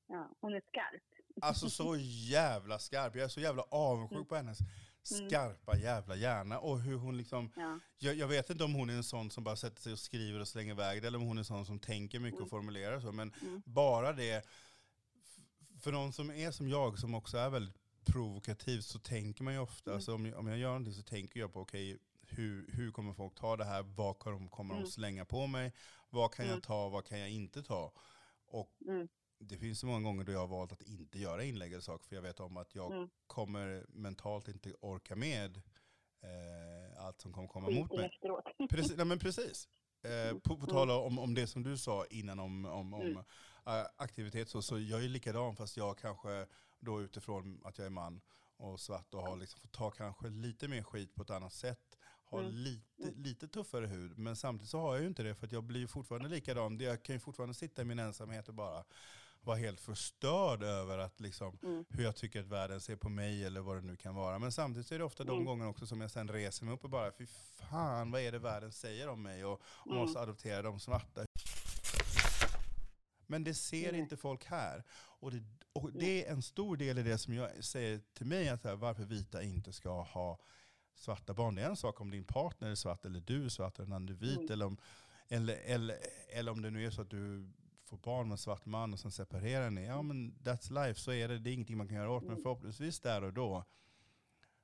Ja, 0.07 0.29
hon 0.41 0.53
är 0.53 0.61
skarp. 0.67 1.03
Alltså 1.41 1.69
så 1.69 1.95
jävla 1.99 2.79
skarp. 2.79 3.15
Jag 3.15 3.23
är 3.23 3.27
så 3.29 3.39
jävla 3.39 3.61
avundsjuk 3.63 4.15
Mm. 4.15 4.25
på 4.27 4.35
hennes 4.35 4.57
skarpa 5.03 5.77
jävla 5.77 6.15
hjärna. 6.15 6.59
Och 6.59 6.79
hur 6.81 6.95
hon 6.95 7.17
liksom, 7.17 7.51
Ja. 7.55 7.79
jag, 7.97 8.15
jag 8.15 8.27
vet 8.27 8.49
inte 8.49 8.63
om 8.63 8.73
hon 8.73 8.89
är 8.89 8.93
en 8.93 9.03
sån 9.03 9.31
som 9.31 9.43
bara 9.43 9.55
sätter 9.55 9.81
sig 9.81 9.93
och 9.93 9.99
skriver 9.99 10.39
och 10.39 10.47
slänger 10.47 10.73
iväg 10.73 11.01
det, 11.01 11.07
eller 11.07 11.17
om 11.19 11.25
hon 11.27 11.37
är 11.37 11.41
en 11.41 11.45
sån 11.45 11.65
som 11.65 11.79
tänker 11.79 12.19
mycket 12.19 12.39
och 12.39 12.47
Mm. 12.47 12.49
formulerar 12.49 12.99
så. 12.99 13.11
Men 13.11 13.33
Mm. 13.41 13.61
bara 13.65 14.13
det, 14.13 14.45
för 15.81 15.91
någon 15.91 16.13
som 16.13 16.31
är 16.31 16.51
som 16.51 16.69
jag, 16.69 16.99
som 16.99 17.15
också 17.15 17.37
är 17.37 17.49
väldigt 17.49 17.75
provokativ, 18.05 18.81
så 18.81 18.99
tänker 18.99 19.43
man 19.43 19.53
ju 19.53 19.59
ofta, 19.59 19.89
Mm. 19.91 19.97
alltså 19.97 20.13
om, 20.15 20.25
jag, 20.25 20.39
om 20.39 20.47
jag 20.47 20.57
gör 20.57 20.67
någonting 20.69 20.93
så 20.93 21.03
tänker 21.03 21.39
jag 21.39 21.53
på, 21.53 21.61
okej, 21.61 21.97
hur, 22.27 22.71
hur 22.73 22.91
kommer 22.91 23.13
folk 23.13 23.35
ta 23.35 23.57
det 23.57 23.65
här? 23.65 23.81
Vad 23.83 24.19
kommer 24.19 24.39
de, 24.39 24.49
kommer 24.49 24.73
de 24.73 24.79
Mm. 24.79 24.91
slänga 24.91 25.25
på 25.25 25.47
mig? 25.47 25.73
Vad 26.09 26.33
kan 26.33 26.45
Mm. 26.45 26.55
jag 26.55 26.63
ta? 26.63 26.89
Vad 26.89 27.05
kan 27.05 27.19
jag 27.19 27.29
inte 27.29 27.63
ta? 27.63 27.93
Och 28.47 28.69
Mm. 28.87 29.07
Det 29.41 29.57
finns 29.57 29.79
så 29.79 29.85
många 29.85 30.01
gånger 30.01 30.23
då 30.23 30.31
jag 30.31 30.39
har 30.39 30.47
valt 30.47 30.71
att 30.71 30.81
inte 30.81 31.19
göra 31.19 31.43
inlägg 31.43 31.71
eller 31.71 31.81
saker, 31.81 32.05
för 32.07 32.15
jag 32.15 32.23
vet 32.23 32.39
om 32.39 32.57
att 32.57 32.75
jag 32.75 32.91
Mm. 32.93 33.09
kommer 33.27 33.85
mentalt 33.89 34.47
inte 34.47 34.73
orka 34.81 35.15
med 35.15 35.57
eh, 36.23 37.03
allt 37.05 37.21
som 37.21 37.33
kommer 37.33 37.47
komma 37.47 37.69
mot 37.69 37.75
Skiten 37.89 37.97
mig. 37.97 38.11
efteråt. 38.15 38.43
Precis, 38.69 38.97
nej 38.97 39.05
men 39.05 39.19
precis. 39.19 39.67
Eh, 40.03 40.33
på 40.33 40.39
på 40.41 40.53
Mm. 40.55 40.67
tal 40.67 40.91
om, 40.91 41.19
om 41.19 41.33
det 41.33 41.47
som 41.47 41.63
du 41.63 41.77
sa 41.77 42.05
innan 42.09 42.39
om, 42.39 42.65
om, 42.65 42.93
om 42.93 43.01
Mm. 43.01 43.17
eh, 43.65 43.85
aktivitet, 43.95 44.49
så, 44.49 44.61
så 44.61 44.79
jag 44.79 45.03
är 45.03 45.09
likadan 45.09 45.55
fast 45.55 45.77
jag 45.77 45.97
kanske 45.97 46.47
då 46.79 47.01
utifrån 47.01 47.61
att 47.65 47.77
jag 47.77 47.85
är 47.85 47.89
man 47.89 48.21
och 48.57 48.79
svart 48.79 49.13
och 49.13 49.21
har 49.21 49.35
liksom 49.37 49.59
fått 49.59 49.71
ta 49.71 49.91
kanske 49.91 50.29
lite 50.29 50.67
mer 50.67 50.83
skit 50.83 51.15
på 51.15 51.21
ett 51.23 51.29
annat 51.29 51.53
sätt. 51.53 51.97
Har 52.25 52.39
Mm. 52.39 52.51
lite, 52.53 53.03
Mm. 53.03 53.21
lite 53.23 53.47
tuffare 53.47 53.85
hud, 53.87 54.17
men 54.17 54.35
samtidigt 54.35 54.69
så 54.69 54.79
har 54.79 54.93
jag 54.93 55.01
ju 55.01 55.07
inte 55.07 55.23
det 55.23 55.35
för 55.35 55.45
att 55.45 55.51
jag 55.51 55.63
blir 55.63 55.87
fortfarande 55.87 56.29
likadan. 56.29 56.79
Jag 56.79 57.03
kan 57.03 57.15
ju 57.15 57.19
fortfarande 57.19 57.53
sitta 57.53 57.81
i 57.81 57.85
min 57.85 57.99
ensamhet 57.99 58.47
och 58.49 58.53
bara 58.55 58.83
vara 59.43 59.57
helt 59.57 59.79
förstörd 59.79 60.63
över 60.63 60.97
att 60.97 61.19
liksom, 61.19 61.57
Mm. 61.63 61.85
hur 61.89 62.03
jag 62.03 62.15
tycker 62.15 62.39
att 62.39 62.47
världen 62.47 62.81
ser 62.81 62.95
på 62.95 63.09
mig 63.09 63.45
eller 63.45 63.61
vad 63.61 63.75
det 63.77 63.81
nu 63.81 63.95
kan 63.95 64.15
vara. 64.15 64.39
Men 64.39 64.51
samtidigt 64.51 64.91
är 64.91 64.97
det 64.99 65.03
ofta 65.05 65.23
de 65.23 65.31
Mm. 65.33 65.45
gångerna 65.45 65.69
också 65.69 65.85
som 65.87 66.01
jag 66.01 66.11
sen 66.11 66.27
reser 66.27 66.65
mig 66.65 66.73
upp 66.73 66.83
och 66.83 66.89
bara, 66.89 67.11
fy 67.11 67.25
fan 67.27 68.11
vad 68.11 68.21
är 68.21 68.31
det 68.31 68.39
världen 68.39 68.71
säger 68.71 69.07
om 69.07 69.23
mig 69.23 69.45
och, 69.45 69.61
och 69.63 69.85
Mm. 69.91 69.97
måste 69.97 70.19
adoptera 70.19 70.61
de 70.61 70.79
svarta. 70.79 71.25
Men 73.27 73.43
det 73.43 73.53
ser 73.53 73.91
Nej. 73.91 74.01
inte 74.01 74.17
folk 74.17 74.45
här. 74.45 74.83
Och 74.93 75.31
det, 75.31 75.43
och 75.73 75.91
det 75.93 76.25
är 76.27 76.31
en 76.31 76.41
stor 76.41 76.77
del 76.77 76.97
i 76.97 77.03
det 77.03 77.17
som 77.17 77.33
jag 77.33 77.63
säger 77.63 78.01
till 78.13 78.25
mig, 78.25 78.49
att 78.49 78.63
här, 78.63 78.75
varför 78.75 79.03
vita 79.03 79.43
inte 79.43 79.73
ska 79.73 80.01
ha 80.01 80.39
svarta 80.95 81.33
barn. 81.33 81.55
Det 81.55 81.61
är 81.61 81.69
en 81.69 81.75
sak 81.77 82.01
om 82.01 82.11
din 82.11 82.23
partner 82.23 82.69
är 82.69 82.75
svart, 82.75 83.05
eller 83.05 83.19
du 83.19 83.45
är 83.45 83.49
svart, 83.49 83.79
eller 83.79 83.87
en 83.87 83.93
annan 83.93 84.09
är 84.09 84.13
vit, 84.13 84.37
Mm. 84.37 84.51
eller, 84.51 84.65
om, 84.65 84.77
eller, 85.27 85.55
eller, 85.65 85.97
eller 86.29 86.51
om 86.51 86.61
det 86.61 86.69
nu 86.69 86.85
är 86.85 86.91
så 86.91 87.01
att 87.01 87.09
du 87.09 87.51
får 87.91 87.97
barn 87.97 88.27
med 88.27 88.31
en 88.31 88.37
svart 88.37 88.65
man 88.65 88.93
och 88.93 88.99
sen 88.99 89.11
separerar 89.11 89.69
ni. 89.69 89.85
Ja 89.85 90.01
men 90.01 90.31
that's 90.43 90.85
life, 90.85 90.99
så 90.99 91.11
är 91.13 91.27
det. 91.27 91.39
Det 91.39 91.49
är 91.49 91.53
ingenting 91.53 91.77
man 91.77 91.87
kan 91.87 91.97
göra 91.97 92.11
åt. 92.11 92.23
Men 92.23 92.31
Mm. 92.31 92.43
förhoppningsvis 92.43 92.99
där 92.99 93.23
och 93.23 93.33
då 93.33 93.65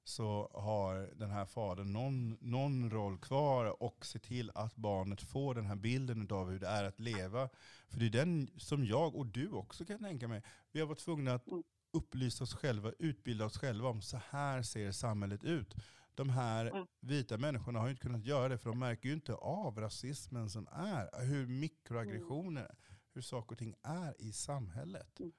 så 0.04 0.50
har 0.54 1.10
den 1.16 1.30
här 1.32 1.46
fadern 1.46 1.94
någon, 1.94 2.38
någon 2.42 2.90
roll 2.92 3.18
kvar 3.18 3.84
och 3.84 4.06
se 4.06 4.20
till 4.20 4.52
att 4.56 4.76
barnet 4.76 5.22
får 5.22 5.56
den 5.56 5.66
här 5.66 5.76
bilden 5.76 6.28
av 6.32 6.50
hur 6.50 6.60
det 6.60 6.68
är 6.68 6.84
att 6.84 7.00
leva. 7.00 7.50
För 7.90 8.00
det 8.00 8.06
är 8.06 8.10
den 8.26 8.50
som 8.58 8.86
jag 8.86 9.16
och 9.16 9.26
du 9.26 9.50
också 9.52 9.86
kan 9.86 10.00
tänka 10.00 10.28
mig. 10.28 10.42
Vi 10.72 10.80
har 10.80 10.88
varit 10.88 11.00
tvungna 11.00 11.34
att 11.34 11.48
Mm. 11.48 11.64
upplysa 11.92 12.44
oss 12.44 12.54
själva, 12.54 12.92
utbilda 13.00 13.46
oss 13.46 13.58
själva 13.58 13.90
om 13.90 14.02
så 14.02 14.20
här 14.30 14.62
ser 14.62 14.92
samhället 14.92 15.44
ut. 15.44 15.76
De 16.16 16.30
här 16.30 16.66
Mm. 16.66 16.88
vita 17.00 17.38
människorna 17.38 17.80
har 17.80 17.90
inte 17.90 18.02
kunnat 18.02 18.26
göra 18.26 18.50
det 18.50 18.58
för 18.58 18.70
de 18.70 18.80
märker 18.80 19.10
ju 19.10 19.16
inte 19.16 19.34
av 19.34 19.80
rasismen 19.80 20.50
som 20.50 20.68
är. 20.72 21.26
Hur 21.26 21.48
mikroaggressioner, 21.48 22.76
hur 23.18 23.22
saker 23.22 23.52
och 23.56 23.58
ting 23.60 23.76
är 23.84 24.22
i 24.22 24.32
samhället. 24.34 25.20
Mm. 25.20 25.32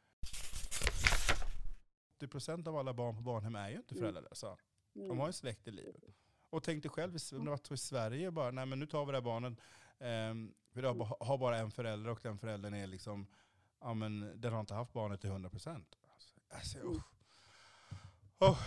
80% 2.20 2.68
av 2.68 2.76
alla 2.76 2.94
barn 2.94 3.16
på 3.16 3.22
barnhem 3.22 3.54
är 3.56 3.68
ju 3.70 3.76
inte 3.76 3.94
Mm. 3.94 4.02
föräldralösa. 4.02 4.56
De 4.92 5.00
Mm. 5.04 5.18
har 5.18 5.26
ju 5.26 5.32
släkt 5.32 5.68
i 5.68 5.70
livet. 5.70 6.02
Och 6.50 6.62
tänk 6.62 6.82
dig 6.82 6.90
själv 6.90 7.16
om 7.32 7.44
det 7.44 7.50
varit 7.50 7.70
i 7.70 7.76
Sverige 7.76 8.30
bara, 8.30 8.50
nej 8.50 8.66
men 8.66 8.78
nu 8.78 8.86
tar 8.86 9.06
vi 9.06 9.12
det 9.12 9.18
här 9.18 9.22
barnet, 9.24 9.58
um, 9.98 10.54
vi 10.72 10.86
har, 10.86 10.94
ba- 10.94 11.16
har 11.20 11.38
bara 11.38 11.58
en 11.58 11.70
förälder 11.70 12.10
och 12.10 12.20
den 12.22 12.38
föräldern 12.38 12.74
är 12.74 12.86
liksom, 12.86 13.26
ja 13.80 13.94
men 13.94 14.40
den 14.40 14.52
har 14.52 14.60
inte 14.60 14.74
haft 14.74 14.92
barnet 14.92 15.20
till 15.20 15.30
100%. 15.30 15.96
Alltså, 16.14 16.40
alltså, 16.48 16.78
Mm. 16.78 16.92
usch. 16.92 17.02
Oh, 18.38 18.58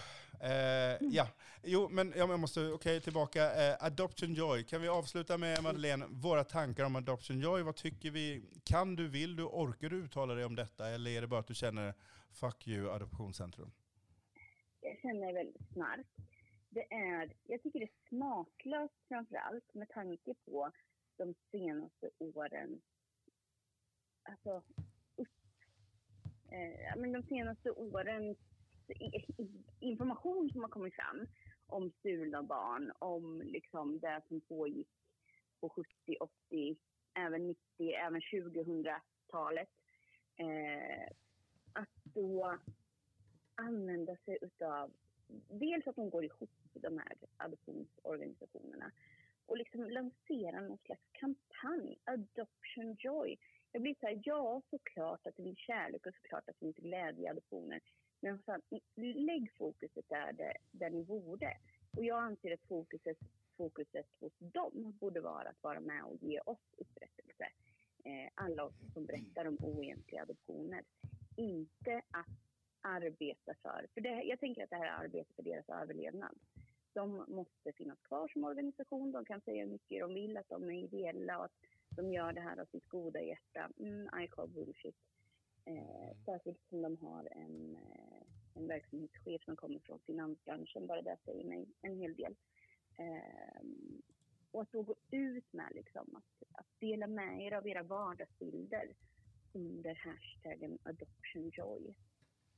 eh, 0.43 0.97
ja, 1.01 1.27
jo 1.63 1.89
men 1.89 2.13
jag 2.15 2.39
måste, 2.39 2.67
okej 2.67 3.01
tillbaka. 3.01 3.41
Eh, 3.41 3.85
Adoption 3.85 4.33
Joy, 4.33 4.63
kan 4.63 4.81
vi 4.81 4.87
avsluta 4.87 5.37
med 5.37 5.63
Madeleine, 5.63 6.05
våra 6.09 6.43
tankar 6.43 6.85
om 6.85 6.95
Adoption 6.95 7.39
Joy, 7.39 7.61
vad 7.61 7.75
tycker 7.75 8.11
vi? 8.11 8.43
Kan 8.63 8.95
du, 8.95 9.07
vill 9.07 9.35
du, 9.35 9.43
orkar 9.43 9.89
du 9.89 9.95
uttala 9.95 10.33
dig 10.33 10.45
om 10.45 10.55
detta? 10.55 10.89
Eller 10.89 11.11
är 11.11 11.21
det 11.21 11.27
bara 11.27 11.39
att 11.39 11.47
du 11.47 11.55
känner, 11.55 11.93
fuck 12.31 12.67
you 12.67 12.91
Adoptionscentrum? 12.91 13.71
Jag 14.81 14.99
känner 14.99 15.33
väldigt 15.33 15.73
snark. 15.73 16.07
Det 16.69 16.93
är, 16.93 17.33
jag 17.43 17.63
tycker 17.63 17.79
det 17.79 17.85
är 17.85 18.09
smaklöst 18.09 19.07
framför 19.07 19.35
allt 19.35 19.73
med 19.73 19.89
tanke 19.89 20.33
på 20.45 20.71
de 21.17 21.35
senaste 21.51 22.09
åren. 22.17 22.81
Alltså, 24.23 24.63
upp, 25.15 25.27
eh, 26.51 26.97
men 26.97 27.11
de 27.11 27.23
senaste 27.23 27.71
årens 27.71 28.37
information 29.79 30.49
som 30.51 30.61
har 30.61 30.69
kommit 30.69 30.95
fram 30.95 31.27
om 31.65 31.91
stulna 31.91 32.43
barn, 32.43 32.91
om 32.99 33.41
liksom 33.41 33.99
det 33.99 34.21
som 34.27 34.41
pågick 34.41 34.89
på 35.59 35.69
70, 35.69 36.17
80, 36.19 36.77
även 37.13 37.47
90, 37.47 37.91
även 37.91 38.21
2000-talet. 38.21 39.69
Eh, 40.35 41.07
att 41.73 41.89
då 42.03 42.57
använda 43.55 44.15
sig 44.15 44.37
utav, 44.41 44.91
dels 45.49 45.87
att 45.87 45.95
de 45.95 46.09
går 46.09 46.25
ihop, 46.25 46.49
de 46.73 46.97
här 46.97 47.17
adoptionsorganisationerna, 47.37 48.91
och 49.45 49.57
liksom 49.57 49.89
lansera 49.89 50.61
någon 50.61 50.77
slags 50.77 51.01
kampanj, 51.11 51.97
Adoption 52.03 52.95
Joy. 52.99 53.37
Jag 53.71 53.81
blir 53.81 53.95
så 53.99 54.07
här, 54.07 54.21
ja 54.23 54.61
såklart 54.69 55.27
att 55.27 55.37
det 55.37 55.43
finns 55.43 55.59
kärlek 55.59 56.05
och 56.05 56.13
såklart 56.13 56.49
att 56.49 56.55
det 56.59 56.65
finns 56.65 56.75
glädje 56.75 57.23
i 57.23 57.27
adoptioner. 57.27 57.81
Men 58.21 58.39
fan, 58.39 58.61
lägg 58.95 59.51
fokuset 59.57 60.05
där, 60.09 60.33
det, 60.33 60.53
där 60.71 60.89
ni 60.89 61.03
borde. 61.03 61.57
Och 61.97 62.05
jag 62.05 62.19
anser 62.19 62.53
att 62.53 62.67
fokuset, 62.67 63.17
fokuset 63.57 64.07
hos 64.19 64.33
dem 64.39 64.97
borde 64.99 65.21
vara 65.21 65.49
att 65.49 65.63
vara 65.63 65.79
med 65.79 66.03
och 66.03 66.17
ge 66.21 66.39
oss 66.39 66.73
upprättelse. 66.77 67.47
Eh, 68.03 68.29
alla 68.35 68.63
oss 68.63 68.75
som 68.93 69.05
berättar 69.05 69.47
om 69.47 69.57
oegentliga 69.61 70.21
adoptioner. 70.21 70.83
Inte 71.35 72.01
att 72.11 72.27
arbeta 72.81 73.53
för, 73.61 73.87
för 73.93 74.01
det, 74.01 74.23
jag 74.23 74.39
tänker 74.39 74.63
att 74.63 74.69
det 74.69 74.75
här 74.75 74.85
är 74.85 75.03
arbete 75.03 75.33
för 75.35 75.43
deras 75.43 75.69
överlevnad. 75.69 76.39
De 76.93 77.25
måste 77.27 77.71
finnas 77.73 77.99
kvar 78.01 78.27
som 78.27 78.43
organisation, 78.43 79.11
de 79.11 79.25
kan 79.25 79.41
säga 79.41 79.63
hur 79.63 79.71
mycket 79.71 79.99
de 79.99 80.13
vill, 80.13 80.37
att 80.37 80.49
de 80.49 80.69
är 80.69 80.83
ideella 80.83 81.37
och 81.37 81.45
att 81.45 81.55
de 81.89 82.13
gör 82.13 82.33
det 82.33 82.41
här 82.41 82.59
av 82.59 82.65
sitt 82.65 82.87
goda 82.87 83.21
hjärta. 83.21 83.69
Mm, 83.79 84.23
I 84.23 84.27
call 84.27 84.49
bullshit. 84.49 84.95
Eh, 85.65 86.17
särskilt 86.25 86.59
som 86.69 86.81
de 86.81 86.97
har 86.97 87.27
en, 87.31 87.75
eh, 87.75 88.10
en 88.53 88.67
verksamhetschef 88.67 89.43
som 89.43 89.55
kommer 89.55 89.79
från 89.79 89.99
finansbranschen, 89.99 90.87
bara 90.87 91.01
det 91.01 91.17
säger 91.25 91.43
mig 91.43 91.67
en 91.81 91.97
hel 91.97 92.15
del. 92.15 92.35
Eh, 92.97 93.61
och 94.51 94.61
att 94.61 94.71
då 94.71 94.81
gå 94.81 94.95
ut 95.11 95.53
med 95.53 95.71
liksom, 95.75 96.15
att, 96.15 96.43
att 96.59 96.79
dela 96.79 97.07
med 97.07 97.41
er 97.41 97.51
av 97.51 97.67
era 97.67 97.83
vardagsbilder 97.83 98.95
under 99.53 99.95
hashtaggen 99.95 100.79
adoption 100.83 101.49
joy. 101.53 101.95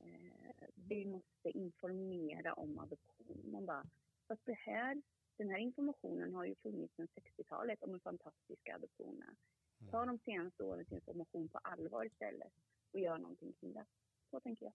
Eh, 0.00 0.68
vi 0.74 1.04
måste 1.06 1.50
informera 1.50 2.54
om 2.54 2.78
adoption. 2.78 3.42
Man 3.44 3.66
bara, 3.66 3.86
fast 4.28 4.46
det 4.46 4.58
här, 4.58 5.02
den 5.36 5.50
här 5.50 5.58
informationen 5.58 6.34
har 6.34 6.44
ju 6.44 6.54
funnits 6.54 6.96
sedan 6.96 7.08
60-talet 7.14 7.82
om 7.82 7.92
de 7.92 8.00
fantastiska 8.00 8.74
adoptionerna. 8.74 9.36
Mm. 9.80 9.90
Ta 9.90 10.04
de 10.04 10.18
senaste 10.18 10.64
årens 10.64 10.92
information 10.92 11.48
på 11.48 11.58
allvar 11.58 12.04
istället 12.04 12.52
och 12.92 13.00
gör 13.00 13.18
någonting 13.18 13.52
kring 13.52 13.72
det. 13.72 13.84
Så 14.30 14.40
tänker 14.40 14.66
jag. 14.66 14.74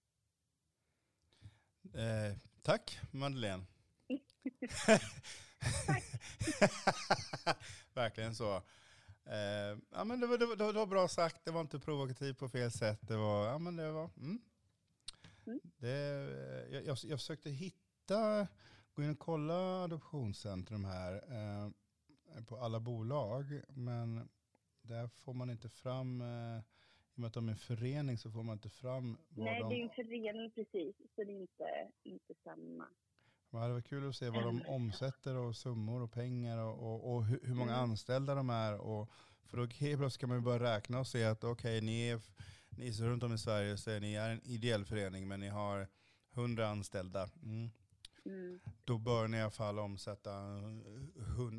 Eh, 1.94 2.38
tack 2.62 3.00
Madeleine. 3.12 3.66
tack. 4.86 5.04
Verkligen 7.94 8.36
så. 8.36 8.56
Eh, 9.26 9.78
ja, 9.92 10.04
men 10.04 10.20
det, 10.20 10.28
var, 10.28 10.38
det, 10.38 10.46
var, 10.46 10.56
det 10.56 10.80
var 10.80 10.86
bra 10.86 11.08
sagt, 11.08 11.46
det 11.46 11.52
var 11.52 11.62
inte 11.62 11.80
provokativt 11.80 12.38
på 12.38 12.50
fel 12.50 12.72
sätt. 12.72 13.00
Det 13.02 13.16
var, 13.16 13.48
ja, 13.48 13.58
men 13.58 13.76
det 13.76 13.92
var, 13.92 14.10
mm. 14.18 14.42
Mm. 15.46 15.60
Det, 15.78 15.90
jag, 16.72 16.86
jag, 16.86 16.98
jag 17.04 17.20
försökte 17.20 17.50
hitta, 17.50 18.48
gå 18.94 19.04
in 19.04 19.12
och 19.12 19.20
kolla 19.20 19.84
Adoptionscentrum 19.84 20.86
här 20.86 21.14
eh, 21.14 21.70
på 22.44 22.58
alla 22.58 22.80
bolag, 22.80 23.62
men 23.70 24.30
där 24.82 25.08
får 25.08 25.34
man 25.34 25.50
inte 25.50 25.70
fram 25.70 26.22
eh, 26.22 26.62
och 27.20 27.22
med 27.22 27.28
att 27.28 27.34
de 27.34 27.48
är 27.48 27.52
en 27.52 27.58
förening 27.58 28.18
så 28.18 28.32
får 28.32 28.44
man 28.44 28.54
inte 28.54 28.70
fram 28.70 29.18
vad 29.30 29.46
Nej, 29.46 29.60
de... 29.60 29.70
det 29.70 29.76
är 29.76 29.84
en 29.84 29.90
förening 29.90 30.52
precis, 30.52 30.96
så 31.16 31.24
det 31.24 31.32
är 31.32 31.42
inte, 31.42 31.92
inte 32.04 32.34
samma. 32.44 32.88
Men 33.50 33.62
det 33.62 33.74
var 33.74 33.82
kul 33.82 34.10
att 34.10 34.16
se 34.16 34.30
vad 34.30 34.44
de 34.44 34.62
omsätter 34.68 35.36
och 35.36 35.56
summor 35.56 36.02
och 36.02 36.12
pengar 36.12 36.58
och, 36.58 36.84
och, 36.84 37.16
och 37.16 37.26
hur, 37.26 37.40
hur, 37.44 37.56
många 37.56 37.74
mm. 37.74 37.84
anställda 37.84 38.36
de 38.36 38.50
är. 38.50 38.78
Och, 38.82 39.10
för 39.46 39.58
då 39.58 39.66
helt 39.66 40.00
plötsligt 40.00 40.20
kan 40.20 40.30
man 40.30 40.38
ju 40.38 40.44
börja 40.44 40.76
räkna 40.76 41.00
och 41.00 41.08
se 41.08 41.24
att 41.24 41.44
okej, 41.44 41.78
okay, 41.78 41.82
ni, 41.86 42.10
är, 42.10 42.22
ni 42.78 42.88
är 42.88 43.08
runt 43.08 43.24
om 43.24 43.34
i 43.34 43.38
Sverige 43.38 43.78
så 43.78 43.92
är 43.92 44.00
ni 44.00 44.14
är 44.14 44.30
en 44.30 44.42
ideell 44.44 44.86
förening 44.86 45.28
men 45.28 45.40
ni 45.40 45.48
har 45.48 45.88
hundra 46.32 46.68
anställda. 46.68 47.30
Mm. 47.44 47.70
Mm. 48.26 48.60
Då 48.84 48.98
bör 48.98 49.28
ni 49.28 49.38
i 49.38 49.42
alla 49.42 49.52
fall 49.52 49.80
omsätta 49.80 50.32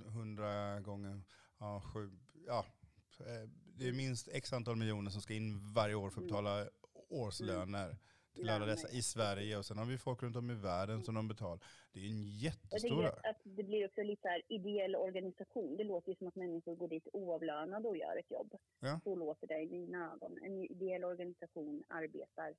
hundra 0.06 0.80
gånger 0.80 1.22
ja, 1.58 1.80
sju, 1.80 2.10
ja, 2.46 2.66
eh, 3.18 3.48
det 3.80 3.88
är 3.88 3.92
minst 3.92 4.28
x 4.32 4.52
antal 4.52 4.76
miljoner 4.76 5.10
som 5.10 5.22
ska 5.22 5.34
in 5.34 5.72
varje 5.74 5.94
år 5.94 6.10
för 6.10 6.20
att 6.20 6.30
mm. 6.30 6.44
betala 6.44 6.68
årslöner 7.08 7.96
till 8.34 8.50
alla 8.50 8.66
dessa 8.66 8.88
i 8.88 9.02
Sverige. 9.02 9.58
Och 9.58 9.66
sen 9.66 9.78
har 9.78 9.84
vi 9.84 9.98
folk 9.98 10.22
runt 10.22 10.36
om 10.36 10.50
i 10.50 10.54
världen 10.54 11.02
som 11.02 11.14
de 11.14 11.28
betalar. 11.28 11.60
Det 11.92 12.00
är 12.00 12.04
en 12.04 12.22
jättestor... 12.22 13.02
Jag 13.02 13.26
att 13.30 13.40
det 13.42 13.62
blir 13.62 13.86
också 13.86 14.02
lite 14.02 14.28
här 14.28 14.42
ideell 14.48 14.96
organisation. 14.96 15.76
Det 15.76 15.84
låter 15.84 16.08
ju 16.08 16.14
som 16.14 16.26
att 16.26 16.36
människor 16.36 16.74
går 16.76 16.88
dit 16.88 17.08
oavlönade 17.12 17.88
och 17.88 17.96
gör 17.96 18.16
ett 18.16 18.30
jobb. 18.30 18.54
Ja. 18.80 19.00
Så 19.04 19.16
låter 19.16 19.46
det 19.46 19.60
i 19.60 19.68
mina 19.70 20.12
ögon. 20.12 20.38
En 20.42 20.58
ideell 20.58 21.04
organisation 21.04 21.84
arbetar 21.88 22.54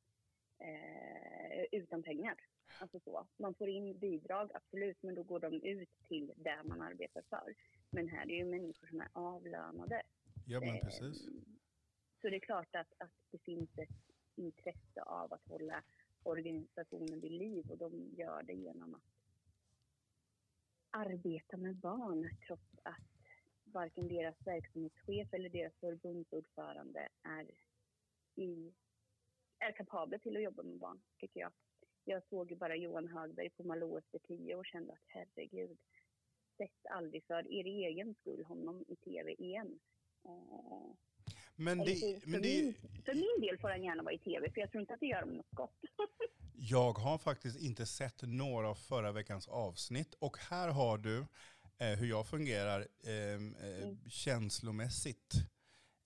eh, 0.60 1.64
utan 1.72 2.04
pengar. 2.04 2.36
Alltså 2.80 3.00
så. 3.00 3.28
Man 3.38 3.54
får 3.54 3.70
in 3.70 4.00
bidrag, 4.00 4.50
absolut, 4.54 4.98
men 5.02 5.16
då 5.16 5.24
går 5.24 5.40
de 5.40 5.64
ut 5.64 5.90
till 6.08 6.32
det 6.36 6.64
man 6.64 6.82
arbetar 6.82 7.24
för. 7.30 7.56
Men 7.90 8.08
här 8.08 8.22
är 8.22 8.26
det 8.26 8.34
ju 8.34 8.46
människor 8.46 8.88
som 8.88 9.02
är 9.02 9.10
avlönade. 9.14 10.02
Ja, 10.46 10.60
men 10.60 10.80
precis. 10.80 11.28
Ehm, 11.28 11.46
så 12.22 12.30
det 12.30 12.36
är 12.36 12.40
klart 12.40 12.76
att, 12.76 12.94
att 12.98 13.12
det 13.32 13.38
finns 13.38 13.78
ett 13.78 13.90
intresse 14.36 15.02
av 15.02 15.34
att 15.34 15.48
hålla 15.48 15.84
organisationen 16.24 17.20
vid 17.20 17.32
liv 17.32 17.72
och 17.72 17.78
de 17.78 18.14
gör 18.18 18.44
det 18.44 18.54
genom 18.54 18.96
att 18.96 19.04
arbeta 20.90 21.58
med 21.58 21.76
barn 21.76 22.30
trots 22.48 22.80
att 22.84 23.12
varken 23.64 24.08
deras 24.08 24.48
verksamhetschef 24.48 25.34
eller 25.34 25.50
deras 25.50 25.74
förbundsordförande 25.80 27.10
är, 27.24 27.52
i, 28.36 28.74
är 29.60 29.72
kapabla 29.72 30.20
till 30.20 30.38
att 30.38 30.44
jobba 30.44 30.64
med 30.64 30.78
barn, 30.78 31.02
tycker 31.18 31.40
jag. 31.40 31.52
Jag 32.04 32.24
såg 32.30 32.52
ju 32.52 32.56
bara 32.56 32.76
Johan 32.76 33.08
Högberg 33.08 33.50
på 33.50 33.64
Malå 33.64 33.98
efter 33.98 34.20
tio 34.20 34.56
och 34.56 34.66
kände 34.66 34.94
att 34.94 35.06
herregud, 35.08 35.78
sätt 36.58 36.86
aldrig 36.90 37.26
för 37.26 37.52
er 37.52 37.66
egen 37.66 38.16
skull 38.16 38.46
honom 38.46 38.86
i 38.88 38.96
tv 38.96 39.34
igen. 39.34 39.80
Eh, 40.26 40.96
men 41.56 41.78
det, 41.78 41.96
för, 41.96 42.30
men 42.30 42.42
det, 42.42 42.64
min, 42.64 42.74
för 43.06 43.14
min 43.14 43.48
del 43.48 43.58
får 43.58 43.70
han 43.70 43.84
gärna 43.84 44.04
vara 44.04 44.14
i 44.14 44.18
tv, 44.18 44.52
för 44.52 44.62
jag 44.62 44.72
tror 44.72 44.82
inte 44.82 44.94
att 44.94 45.00
det 45.00 45.06
gör 45.06 45.22
dem 45.22 45.30
något 45.30 45.52
gott. 45.52 45.80
jag 46.54 46.94
har 46.94 47.18
faktiskt 47.18 47.60
inte 47.60 47.86
sett 47.86 48.22
några 48.22 48.70
av 48.70 48.76
förra 48.76 49.12
veckans 49.12 49.48
avsnitt. 49.48 50.14
Och 50.20 50.38
här 50.38 50.70
har 50.70 50.98
du 50.98 51.26
eh, 51.78 52.00
hur 52.00 52.08
jag 52.08 52.28
fungerar 52.28 52.88
ehm, 53.04 53.56
eh, 53.56 53.84
mm. 53.84 54.10
känslomässigt. 54.10 55.34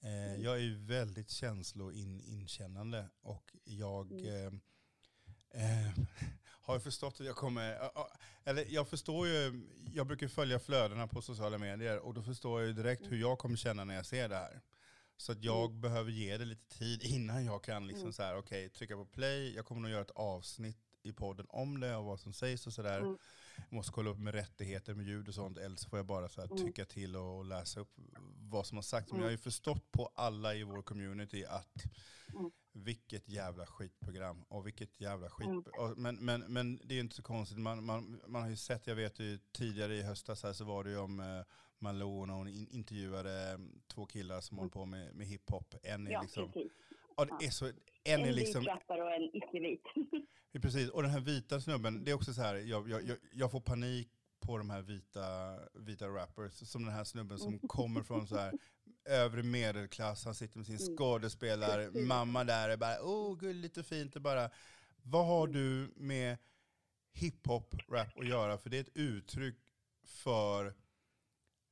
Eh, 0.03 0.29
mm. 0.29 0.43
Jag 0.43 0.60
är 0.62 0.88
väldigt 0.88 1.29
känsloinkännande 1.29 3.10
och 3.22 3.55
jag 3.63 4.12
mm. 4.12 4.25
Ehm, 4.25 4.62
eh, 5.53 5.91
har 6.65 6.79
förstått 6.79 7.19
att 7.19 7.25
jag 7.25 7.36
kommer, 7.36 7.91
eller 8.43 8.65
jag 8.69 8.88
förstår 8.88 9.27
ju, 9.27 9.62
jag 9.93 10.07
brukar 10.07 10.27
följa 10.27 10.60
flödena 10.60 11.07
på 11.07 11.22
sociala 11.22 11.57
medier 11.57 12.00
och 12.00 12.13
då 12.13 12.24
förstår 12.24 12.62
jag 12.62 12.67
ju 12.67 12.74
direkt 12.74 13.12
hur 13.12 13.17
jag 13.17 13.38
kommer 13.38 13.55
känna 13.55 13.84
när 13.84 13.95
jag 13.95 14.05
ser 14.05 14.29
det 14.29 14.36
här. 14.36 14.62
Så 15.17 15.31
att 15.31 15.43
jag 15.43 15.69
mm. 15.69 15.81
behöver 15.81 16.12
ge 16.12 16.38
det 16.38 16.45
lite 16.45 16.77
tid 16.77 17.03
innan 17.03 17.45
jag 17.45 17.63
kan 17.63 17.88
liksom 17.88 18.03
mm. 18.03 18.13
så 18.13 18.24
här, 18.24 18.38
okay, 18.38 18.69
trycka 18.69 18.95
på 18.95 19.05
play. 19.05 19.55
Jag 19.55 19.65
kommer 19.65 19.81
nog 19.81 19.91
göra 19.91 20.01
ett 20.01 20.12
avsnitt 20.12 20.77
i 21.03 21.13
podden 21.13 21.45
om 21.50 21.79
det 21.79 21.95
och 21.95 22.05
vad 22.05 22.19
som 22.19 22.34
sägs 22.34 22.67
och 22.67 22.74
sådär. 22.74 23.00
Mm. 23.00 23.17
Måste 23.70 23.92
kolla 23.92 24.10
upp 24.10 24.20
med 24.20 24.34
rättigheter 24.34 24.94
med 24.94 25.06
ljud 25.06 25.28
och 25.28 25.36
sånt, 25.36 25.58
eller 25.58 25.76
så 25.76 25.90
får 25.90 26.00
jag 26.00 26.06
bara 26.06 26.30
så 26.30 26.42
här, 26.42 26.48
mm. 26.48 26.66
tycka 26.66 26.86
till 26.86 27.16
och 27.16 27.46
läsa 27.46 27.80
upp 27.80 27.92
vad 28.50 28.66
som 28.66 28.78
har 28.78 28.84
sagts. 28.84 29.12
Men 29.12 29.22
jag 29.22 29.28
har 29.28 29.32
ju 29.32 29.38
förstått 29.38 29.92
på 29.92 30.12
alla 30.16 30.56
i 30.56 30.64
vår 30.64 30.82
community 30.82 31.46
att 31.46 31.84
mm. 32.34 32.52
vilket 32.74 33.30
jävla 33.30 33.66
skitprogram 33.66 34.44
och 34.44 34.68
vilket 34.68 35.02
jävla 35.02 35.30
skit. 35.30 35.48
Mm. 35.48 35.64
Men, 35.98 36.16
men, 36.16 36.42
men 36.42 36.80
det 36.84 36.96
är 36.96 37.00
inte 37.00 37.16
så 37.16 37.24
konstigt, 37.24 37.58
man, 37.58 37.84
man, 37.84 38.22
man 38.28 38.42
har 38.42 38.50
ju 38.50 38.56
sett, 38.56 38.88
jag 38.88 38.96
vet 38.96 39.20
ju 39.20 39.40
tidigare 39.52 39.96
i 39.96 40.02
höstas 40.02 40.44
här 40.44 40.54
så 40.54 40.64
var 40.64 40.84
det 40.84 40.90
ju 40.90 40.98
om 40.98 41.20
eh, 41.20 41.42
Malone 41.80 42.34
och 42.34 42.40
hon 42.40 42.48
intervjuade 42.48 43.52
eh, 43.52 43.60
två 43.88 44.06
killar 44.06 44.42
som 44.42 44.58
mm. 44.58 44.62
håller 44.62 44.72
på 44.72 44.86
med, 44.86 45.16
med 45.16 45.28
hiphop. 45.28 45.76
En 45.84 46.08
är 46.08 46.12
ja, 46.12 46.22
liksom... 46.22 46.52
Ja, 47.18 47.26
det 47.40 47.46
är 47.46 47.52
så, 47.52 47.72
en, 48.06 48.22
en 48.22 48.28
är 48.28 48.34
liksom... 48.34 48.62
vit 48.62 48.70
och 48.90 49.12
en 49.12 49.24
icke-vit. 49.34 49.84
precis, 50.62 50.90
och 50.90 51.02
den 51.02 51.12
här 51.12 51.20
vita 51.20 51.62
snubben, 51.62 52.04
det 52.04 52.12
är 52.12 52.16
också 52.16 52.34
så 52.34 52.42
här, 52.42 52.56
jag, 52.56 52.90
jag, 52.90 53.18
jag 53.34 53.52
får 53.52 53.62
panik 53.62 54.10
på 54.40 54.58
de 54.58 54.70
här 54.70 54.82
vita, 54.82 55.60
vita 55.74 56.08
rappers. 56.08 56.54
Som 56.54 56.86
den 56.86 56.94
här 56.94 57.04
snubben 57.04 57.40
som 57.40 57.48
mm. 57.54 57.68
kommer 57.68 58.04
från 58.04 58.28
så 58.28 58.38
här 58.38 58.54
övre 59.06 59.44
medelklass, 59.44 60.26
han 60.26 60.36
sitter 60.36 60.58
med 60.58 60.66
sin 60.66 60.78
mm. 60.78 60.98
skådespelar, 60.98 62.08
mamma 62.08 62.44
där 62.44 62.74
och 62.74 62.80
bara 62.80 63.02
oh 63.02 63.38
gulligt 63.38 63.78
och 63.78 63.86
fint 63.86 64.16
och 64.16 64.22
bara 64.22 64.50
vad 65.04 65.26
har 65.26 65.48
du 65.48 65.94
med 65.96 66.38
hiphop, 67.14 67.76
rap 67.92 68.20
att 68.20 68.28
göra? 68.28 68.58
För 68.58 68.70
det 68.70 68.78
är 68.78 68.82
ett 68.82 68.98
uttryck 68.98 69.56
för 70.06 70.74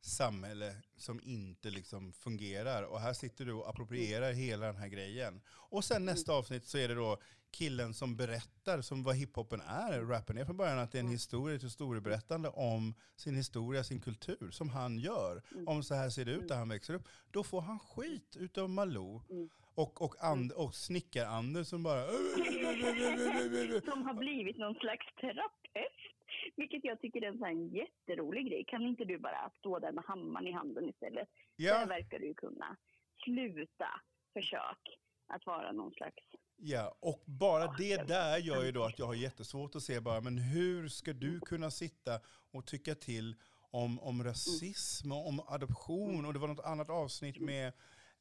samhälle 0.05 0.75
som 0.97 1.19
inte 1.23 1.69
liksom 1.69 2.13
fungerar. 2.13 2.83
Och 2.83 2.99
här 2.99 3.13
sitter 3.13 3.45
du 3.45 3.53
och 3.53 3.69
approprierar 3.69 4.31
hela 4.33 4.65
den 4.65 4.75
här 4.77 4.87
grejen. 4.87 5.41
Och 5.49 5.83
sen 5.83 6.05
nästa 6.05 6.33
avsnitt 6.33 6.65
så 6.65 6.77
är 6.77 6.87
det 6.87 6.95
då 6.95 7.17
killen 7.51 7.93
som 7.93 8.15
berättar, 8.15 8.81
som 8.81 9.03
vad 9.03 9.15
hiphopen 9.15 9.61
är, 9.61 10.01
rappen 10.01 10.37
är 10.37 10.45
från 10.45 10.57
början, 10.57 10.79
att 10.79 10.91
det 10.91 10.97
är 10.97 10.99
en 10.99 11.05
Mm. 11.05 11.11
historia, 11.13 11.55
ett 11.55 11.63
historieberättande 11.63 12.49
om 12.49 12.93
sin 13.15 13.35
historia, 13.35 13.83
sin 13.83 14.01
kultur, 14.01 14.51
som 14.51 14.69
han 14.69 14.99
gör. 14.99 15.41
Mm. 15.51 15.67
Om 15.67 15.83
så 15.83 15.95
här 15.95 16.09
ser 16.09 16.25
det 16.25 16.31
ut 16.31 16.37
Mm. 16.37 16.47
där 16.47 16.55
han 16.55 16.69
växer 16.69 16.93
upp. 16.93 17.07
Då 17.31 17.43
får 17.43 17.61
han 17.61 17.79
skit 17.79 18.35
utav 18.39 18.69
Malou. 18.69 19.21
Mm. 19.29 19.49
Och, 19.75 20.01
och, 20.01 20.15
and, 20.23 20.51
och 20.51 20.75
snickar-Anders 20.75 21.67
som 21.67 21.83
bara... 21.83 22.01
Som 23.91 24.03
har 24.03 24.13
blivit 24.13 24.57
någon 24.57 24.75
slags 24.75 25.05
terapeut. 25.21 26.12
Vilket 26.55 26.83
jag 26.83 27.01
tycker 27.01 27.21
är 27.21 27.27
en 27.27 27.37
sån 27.37 27.67
jätterolig 27.67 28.47
grej. 28.47 28.63
Kan 28.67 28.81
inte 28.81 29.05
du 29.05 29.17
bara 29.17 29.51
stå 29.59 29.79
där 29.79 29.91
med 29.91 30.03
hammaren 30.03 30.47
i 30.47 30.51
handen 30.51 30.89
istället? 30.89 31.29
Det 31.57 31.63
Ja, 31.63 31.85
verkar 31.85 32.19
du 32.19 32.25
ju 32.25 32.33
kunna. 32.33 32.77
Sluta 33.23 34.01
försök 34.33 34.99
att 35.27 35.45
vara 35.45 35.71
någon 35.71 35.91
slags... 35.91 36.23
ja, 36.57 36.95
och 36.99 37.23
bara 37.25 37.63
Ja, 37.63 37.75
det 37.77 38.07
där 38.07 38.37
gör 38.37 38.63
ju 38.63 38.71
då 38.71 38.83
att 38.83 38.99
jag 38.99 39.05
har 39.05 39.13
jättesvårt 39.13 39.75
att 39.75 39.83
se 39.83 39.99
bara, 39.99 40.21
men 40.21 40.37
hur 40.37 40.87
ska 40.87 41.13
du 41.13 41.39
kunna 41.39 41.71
sitta 41.71 42.19
och 42.51 42.67
tycka 42.67 42.95
till 42.95 43.35
om, 43.71 43.99
om 43.99 44.23
rasism 44.23 45.11
och 45.11 45.27
om 45.27 45.39
adoption? 45.47 46.25
Och 46.25 46.33
det 46.33 46.39
var 46.39 46.47
något 46.47 46.65
annat 46.65 46.89
avsnitt 46.89 47.39
med, 47.39 47.67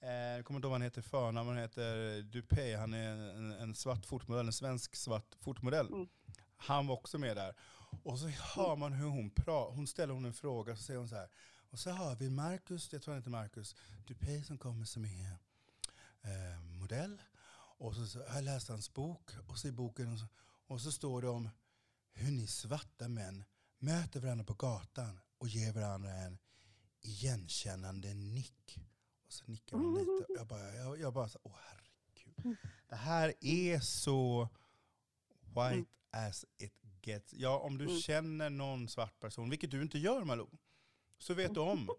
eh, 0.00 0.10
jag 0.10 0.44
kommer 0.44 0.58
inte 0.58 0.66
ihåg 0.66 0.70
vad 0.70 0.80
han 0.80 0.82
heter 0.82 1.02
förnamn, 1.02 1.48
han 1.48 1.58
heter 1.58 2.22
Dupé, 2.22 2.76
han 2.76 2.94
är 2.94 3.08
en, 3.08 3.52
en 3.52 3.74
svart 3.74 4.06
fotmodell, 4.06 4.46
en 4.46 4.52
svensk 4.52 4.96
svart 4.96 5.34
fotmodell. 5.40 5.86
Mm. 5.86 6.08
Han 6.56 6.86
var 6.86 6.94
också 6.94 7.18
med 7.18 7.36
där. 7.36 7.54
Och 8.02 8.18
så 8.18 8.28
hör 8.28 8.76
man 8.76 8.92
hur 8.92 9.08
hon 9.08 9.30
pratar, 9.30 9.76
hon 9.76 9.86
ställer 9.86 10.14
hon 10.14 10.24
en 10.24 10.34
fråga, 10.34 10.76
så 10.76 10.82
säger 10.82 10.98
hon 10.98 11.08
så 11.08 11.16
här, 11.16 11.28
och 11.70 11.78
så 11.78 11.90
har 11.90 12.16
vi 12.16 12.30
Marcus, 12.30 12.92
jag 12.92 13.02
tror 13.02 13.14
han 13.14 13.20
heter 13.20 13.30
Marcus 13.30 13.76
Dupé 14.06 14.42
som 14.42 14.58
kommer 14.58 14.84
som 14.84 15.04
är 15.04 15.38
eh, 16.22 16.60
modell. 16.62 17.22
Och 17.78 17.94
så, 17.94 18.06
så 18.06 18.18
har 18.18 18.34
jag 18.34 18.44
läst 18.44 18.68
hans 18.68 18.94
bok 18.94 19.30
och 19.48 19.58
så 19.58 19.68
i 19.68 19.72
boken 19.72 20.12
och 20.12 20.18
så, 20.18 20.26
och 20.66 20.80
så 20.80 20.92
står 20.92 21.22
det 21.22 21.28
om 21.28 21.48
hur 22.12 22.32
ni 22.32 22.46
svarta 22.46 23.08
män 23.08 23.44
möter 23.78 24.20
varandra 24.20 24.44
på 24.44 24.54
gatan 24.54 25.20
och 25.38 25.48
ger 25.48 25.72
varandra 25.72 26.10
en 26.10 26.38
igenkännande 27.00 28.14
nick. 28.14 28.78
Och 29.26 29.32
så 29.32 29.44
nickar 29.46 29.76
hon 29.76 29.94
lite. 29.94 30.10
Och 30.10 30.38
jag 30.38 30.46
bara, 30.46 30.74
jag, 30.74 31.00
jag 31.00 31.12
bara 31.12 31.28
så, 31.28 31.38
åh 31.42 31.56
herregud. 31.56 32.56
Det 32.88 32.96
här 32.96 33.34
är 33.40 33.80
så 33.80 34.48
white 35.44 35.90
as 36.10 36.44
it 36.58 36.81
gets. 37.06 37.34
Ja, 37.34 37.58
om 37.58 37.78
du 37.78 37.84
Mm. 37.84 37.96
känner 37.96 38.50
någon 38.50 38.88
svart 38.88 39.20
person, 39.20 39.50
vilket 39.50 39.70
du 39.70 39.82
inte 39.82 39.98
gör 39.98 40.24
Malou, 40.24 40.48
så 41.18 41.34
vet 41.34 41.54
du 41.54 41.60
om 41.60 41.90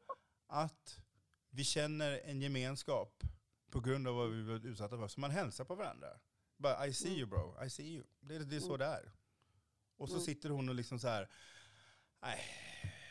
att 0.47 0.99
vi 1.49 1.63
känner 1.63 2.19
en 2.23 2.41
gemenskap 2.41 3.23
på 3.71 3.79
grund 3.79 4.07
av 4.07 4.15
vad 4.15 4.29
vi 4.29 4.43
varit 4.43 4.65
utsatta 4.65 4.97
för. 4.97 5.07
Så 5.07 5.19
man 5.19 5.31
hälsar 5.31 5.65
på 5.65 5.75
varandra. 5.75 6.07
Bara, 6.57 6.87
I 6.87 6.93
see 6.93 7.07
Mm. 7.07 7.19
you 7.19 7.29
bro, 7.29 7.63
I 7.65 7.69
see 7.69 7.83
you. 7.93 8.03
Det, 8.19 8.35
är- 8.35 8.39
det 8.39 8.55
är 8.55 8.59
så 8.59 8.75
Mm. 8.75 8.79
det 8.79 8.85
är. 8.85 9.11
Och 9.97 10.09
så 10.09 10.15
Mm. 10.15 10.25
sitter 10.25 10.49
hon 10.49 10.69
och 10.69 10.75
liksom 10.75 10.99
så 10.99 11.07
här, 11.07 11.29
nej. 12.21 12.39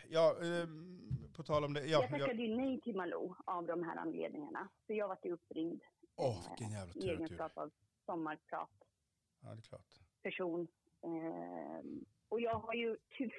Ja, 0.08 0.36
ehm, 0.44 1.28
på 1.32 1.42
tal 1.42 1.64
om 1.64 1.72
det. 1.72 1.80
Ja, 1.80 1.86
jag 1.86 2.02
ja, 2.04 2.08
tackade 2.18 2.42
ju 2.42 2.56
nej 2.56 2.80
till 2.80 2.96
Malou 2.96 3.34
av 3.46 3.66
de 3.66 3.82
här 3.84 3.96
anledningarna. 3.96 4.68
Så 4.86 4.92
jag 4.92 5.08
var 5.08 5.18
ju 5.24 5.32
uppringd 5.32 5.82
åh, 6.16 6.48
vilken 6.48 6.70
jävla 6.72 6.94
i 6.94 7.00
tur 7.00 7.00
och 7.12 7.16
tur. 7.18 7.24
egenskap 7.24 7.58
av 7.58 7.70
sommarpratperson. 8.06 8.86
Ja, 9.40 9.48
det 9.54 9.58
är 9.60 9.62
klart. 9.62 9.98
Ehm, 10.22 10.68
och 12.28 12.40
jag 12.40 12.54
har 12.54 12.74
ju 12.74 12.96
ty- 13.18 13.30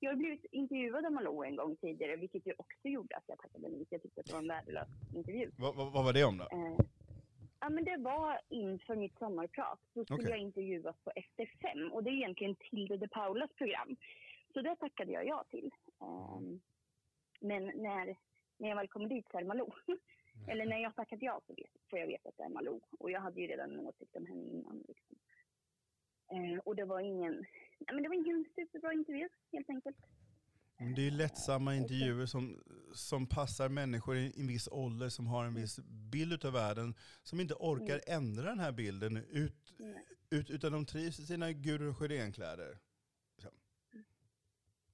jag 0.00 0.10
har 0.10 0.16
blivit 0.16 0.44
intervjuad 0.44 1.06
av 1.06 1.12
Malou 1.12 1.44
en 1.44 1.56
gång 1.56 1.76
tidigare, 1.76 2.16
vilket 2.16 2.46
ju 2.46 2.54
också 2.58 2.88
gjorde 2.88 3.16
att 3.16 3.24
jag 3.26 3.38
tackade 3.38 3.68
nej. 3.68 3.86
Jag 3.90 4.02
tyckte 4.02 4.20
att 4.20 4.26
det 4.26 4.32
var 4.32 4.40
en 4.40 4.48
värdelös 4.48 4.88
intervju. 5.14 5.50
Vad, 5.58 5.76
vad, 5.76 5.92
vad 5.92 6.04
var 6.04 6.12
det 6.12 6.24
om 6.24 6.38
då? 6.38 6.44
Eh, 6.44 6.78
ja, 7.60 7.68
men 7.70 7.84
det 7.84 7.96
var 7.96 8.40
inför 8.48 8.96
mitt 8.96 9.18
sommarprat. 9.18 9.80
Då 9.94 10.04
skulle 10.04 10.18
Okej. 10.18 10.30
jag 10.30 10.38
intervjuas 10.38 10.96
på 11.04 11.10
FT5 11.10 11.88
och 11.88 12.04
det 12.04 12.10
är 12.10 12.14
egentligen 12.14 12.54
Tilde 12.54 12.96
de 12.96 13.08
Paulas 13.08 13.50
program. 13.52 13.96
Så 14.52 14.60
det 14.62 14.76
tackade 14.76 15.12
jag 15.12 15.26
ja 15.26 15.44
till. 15.50 15.70
Ehm, 16.00 16.60
men 17.40 17.64
när, 17.66 18.16
när 18.58 18.68
jag 18.68 18.76
väl 18.76 18.88
kommer 18.88 19.08
dit 19.08 19.26
så 19.30 19.36
är 19.36 19.42
det 19.42 19.48
Malou. 19.48 19.70
Eller 20.48 20.66
när 20.66 20.78
jag 20.78 20.94
tackat 20.96 21.22
ja 21.22 21.40
så 21.46 21.54
vet, 21.54 21.70
får 21.90 21.98
jag 21.98 22.06
veta 22.06 22.28
att 22.28 22.36
det 22.36 22.42
är 22.42 22.48
Malou. 22.48 22.80
Och 22.98 23.10
jag 23.10 23.20
hade 23.20 23.40
ju 23.40 23.46
redan 23.46 23.72
en 23.72 23.86
åsikt 23.86 24.16
om 24.16 24.26
henne 24.26 24.44
innan. 24.44 24.84
Liksom. 24.88 25.16
Eh, 26.30 26.58
och 26.64 26.76
det 26.76 26.84
var 26.84 27.00
ingen, 27.00 27.32
nej, 27.78 27.94
men 27.94 28.02
det 28.02 28.08
var 28.08 28.16
ingen 28.16 28.44
superbra 28.54 28.92
intervju 28.92 29.28
helt 29.52 29.70
enkelt. 29.70 29.96
Det 30.78 31.00
är 31.00 31.04
ju 31.04 31.10
lättsamma 31.10 31.74
intervjuer 31.74 32.26
som, 32.26 32.62
som 32.94 33.26
passar 33.26 33.68
människor 33.68 34.16
i 34.16 34.32
en 34.36 34.46
viss 34.46 34.68
ålder 34.68 35.08
som 35.08 35.26
har 35.26 35.44
en 35.44 35.54
viss 35.54 35.78
bild 36.12 36.44
av 36.44 36.52
världen 36.52 36.94
som 37.22 37.40
inte 37.40 37.54
orkar 37.54 38.00
ändra 38.06 38.42
den 38.42 38.60
här 38.60 38.72
bilden 38.72 39.16
ut, 39.16 39.74
ut, 40.30 40.50
utan 40.50 40.72
de 40.72 40.86
trivs 40.86 41.20
i 41.20 41.26
sina 41.26 41.52
Gudrun 41.52 41.94
Sjödén-kläder. 41.94 42.78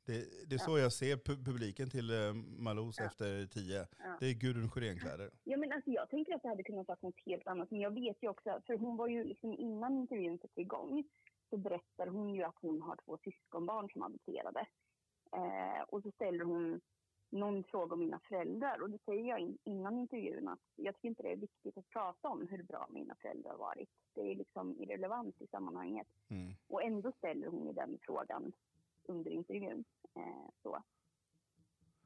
Det, 0.07 0.49
det 0.49 0.55
är 0.55 0.59
så 0.59 0.79
jag 0.79 0.93
ser 0.93 1.17
pu- 1.17 1.45
publiken 1.45 1.91
till 1.91 2.11
eh, 2.11 2.33
Malous 2.59 2.97
Ja. 2.99 3.05
efter 3.07 3.47
tio. 3.47 3.87
Ja. 3.99 4.17
Det 4.21 4.27
är 4.27 4.35
Gudrun 4.35 4.71
Sjödén-kläder. 4.71 5.31
Ja, 5.45 5.57
men 5.57 5.73
alltså, 5.73 5.91
jag 5.91 6.09
tänker 6.11 6.35
att 6.35 6.43
det 6.43 6.49
hade 6.49 6.63
kunnat 6.63 6.89
vara 6.89 6.99
något 7.03 7.21
helt 7.27 7.47
annat. 7.47 7.71
Men 7.71 7.81
jag 7.81 7.95
vet 7.95 8.23
ju 8.23 8.29
också, 8.29 8.61
för 8.67 8.77
hon 8.79 8.97
var 8.97 9.09
ju 9.09 9.25
liksom 9.25 9.53
innan 9.55 9.99
intervjun 9.99 10.39
satte 10.39 10.61
igång 10.61 11.05
så 11.51 11.57
berättar 11.57 12.07
hon 12.07 12.35
ju 12.35 12.43
att 12.43 12.59
hon 12.61 12.83
har 12.83 12.97
två 13.05 13.19
syskonbarn 13.25 13.89
som 13.93 14.03
adopterade. 14.03 14.67
Eh, 15.33 15.83
och 15.89 16.03
så 16.03 16.11
ställer 16.11 16.45
hon 16.45 16.81
någon 17.31 17.65
fråga 17.65 17.93
om 17.95 18.01
mina 18.01 18.21
föräldrar 18.29 18.83
och 18.83 18.91
då 18.91 18.99
säger 19.05 19.29
jag 19.29 19.39
in, 19.41 19.59
innan 19.65 19.99
intervjun 19.99 20.49
att 20.49 20.61
jag 20.77 20.95
tycker 20.95 21.09
inte 21.09 21.23
det 21.23 21.33
är 21.33 21.37
viktigt 21.37 21.79
att 21.79 21.89
prata 21.89 22.29
om 22.29 22.47
hur 22.51 22.63
bra 22.63 22.87
mina 22.91 23.15
föräldrar 23.15 23.51
har 23.51 23.59
varit. 23.59 23.89
Det 24.15 24.21
är 24.21 24.35
liksom 24.35 24.77
irrelevant 24.83 25.41
i 25.43 25.47
sammanhanget. 25.47 26.07
Mm. 26.31 26.53
Och 26.69 26.83
ändå 26.83 27.13
ställer 27.13 27.47
hon 27.47 27.67
ju 27.67 27.73
den 27.73 27.99
frågan 28.03 28.53
under 29.09 29.31
intervjun. 29.31 29.85
Eh, 30.17 30.49
så. 30.63 30.83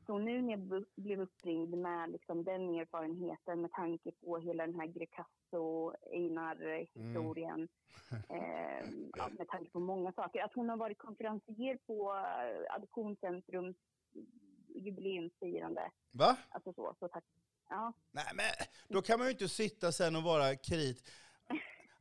så 0.07 0.19
nu 0.19 0.43
när 0.43 0.51
jag 0.51 0.85
blev 0.97 1.21
uppringd 1.21 1.79
med 1.79 2.11
liksom 2.11 2.45
den 2.45 2.75
erfarenheten 2.75 3.61
med 3.61 3.73
tanke 3.73 4.13
på 4.13 4.39
hela 4.39 4.67
den 4.67 4.81
här 4.81 4.87
Grecasso-Einar-historien, 4.87 7.69
eh, 8.29 8.29
ja, 9.17 9.29
med 9.39 9.49
tanke 9.49 9.71
på 9.71 9.81
många 9.81 10.13
saker. 10.13 10.43
Att 10.43 10.55
hon 10.55 10.69
har 10.69 10.77
varit 10.77 10.99
konferencier 10.99 11.79
på 11.87 12.15
eh, 12.15 12.75
Adoptionscentrums 12.75 13.77
jubileumsfirande. 14.69 15.91
Va? 16.13 16.37
Alltså 16.49 16.73
så, 16.73 16.95
så 16.99 17.09
tack. 17.09 17.25
Ja, 17.69 17.93
Nej, 18.11 18.25
men 18.35 18.45
då 18.89 19.03
kan 19.03 19.19
man 19.19 19.29
ju 19.29 19.33
inte 19.33 19.49
sitta 19.49 19.93
sen 19.93 20.17
och 20.17 20.23
vara 20.23 20.57
krit. 20.57 21.11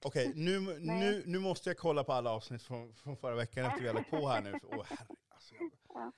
Okej, 0.06 0.34
nu, 0.36 0.60
nu, 0.80 1.24
nu 1.26 1.40
måste 1.40 1.70
jag 1.70 1.78
kolla 1.78 2.04
på 2.04 2.14
alla 2.14 2.32
avsnitt 2.32 2.62
från, 2.62 2.94
från 2.94 3.18
förra 3.18 3.36
veckan 3.36 3.66
efter 3.66 3.82
vi 3.82 3.94
lagt 3.94 4.10
på 4.10 4.28
här 4.28 4.42
nu. 4.42 4.60
Åh, 4.64 4.86
herre, 4.86 5.08
alltså. 5.30 5.56
Ja. 5.90 6.12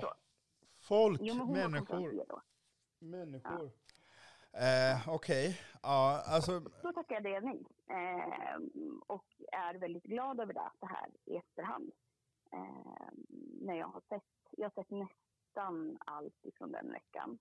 Så. 0.00 0.12
folk, 0.80 1.20
Jo, 1.22 1.52
människor, 1.52 2.42
människor. 2.98 3.70
Eh, 4.52 5.08
Okej, 5.08 5.60
ja, 5.82 6.22
alltså, 6.26 6.60
Då 6.60 6.92
tackade 6.92 7.30
jag 7.30 7.44
nej. 7.44 7.66
Eh, 7.90 8.56
och 9.06 9.26
är 9.52 9.74
väldigt 9.74 10.04
glad 10.04 10.40
över 10.40 10.54
det, 10.54 10.70
det 10.80 10.86
här 10.86 11.10
i 11.24 11.36
efterhand. 11.36 11.92
Eh, 12.52 13.12
när 13.60 13.74
jag 13.74 13.86
har 13.86 14.00
sett, 14.08 14.22
jag 14.50 14.64
har 14.64 14.82
sett 14.82 14.90
nästan 14.90 15.98
allt 16.00 16.44
ifrån 16.44 16.72
den 16.72 16.92
veckan. 16.92 17.38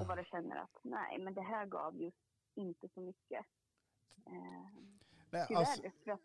Och 0.00 0.06
bara 0.06 0.24
känner 0.24 0.56
att 0.56 0.78
nej, 0.82 1.18
men 1.18 1.34
det 1.34 1.42
här 1.42 1.66
gav 1.66 1.96
just 1.96 2.16
inte 2.54 2.88
så 2.88 3.00
mycket. 3.00 3.46
Eh, 4.26 4.32
nej, 5.30 5.44
tyvärr. 5.48 5.60
alltså, 5.60 5.82
för 6.04 6.10
att 6.10 6.20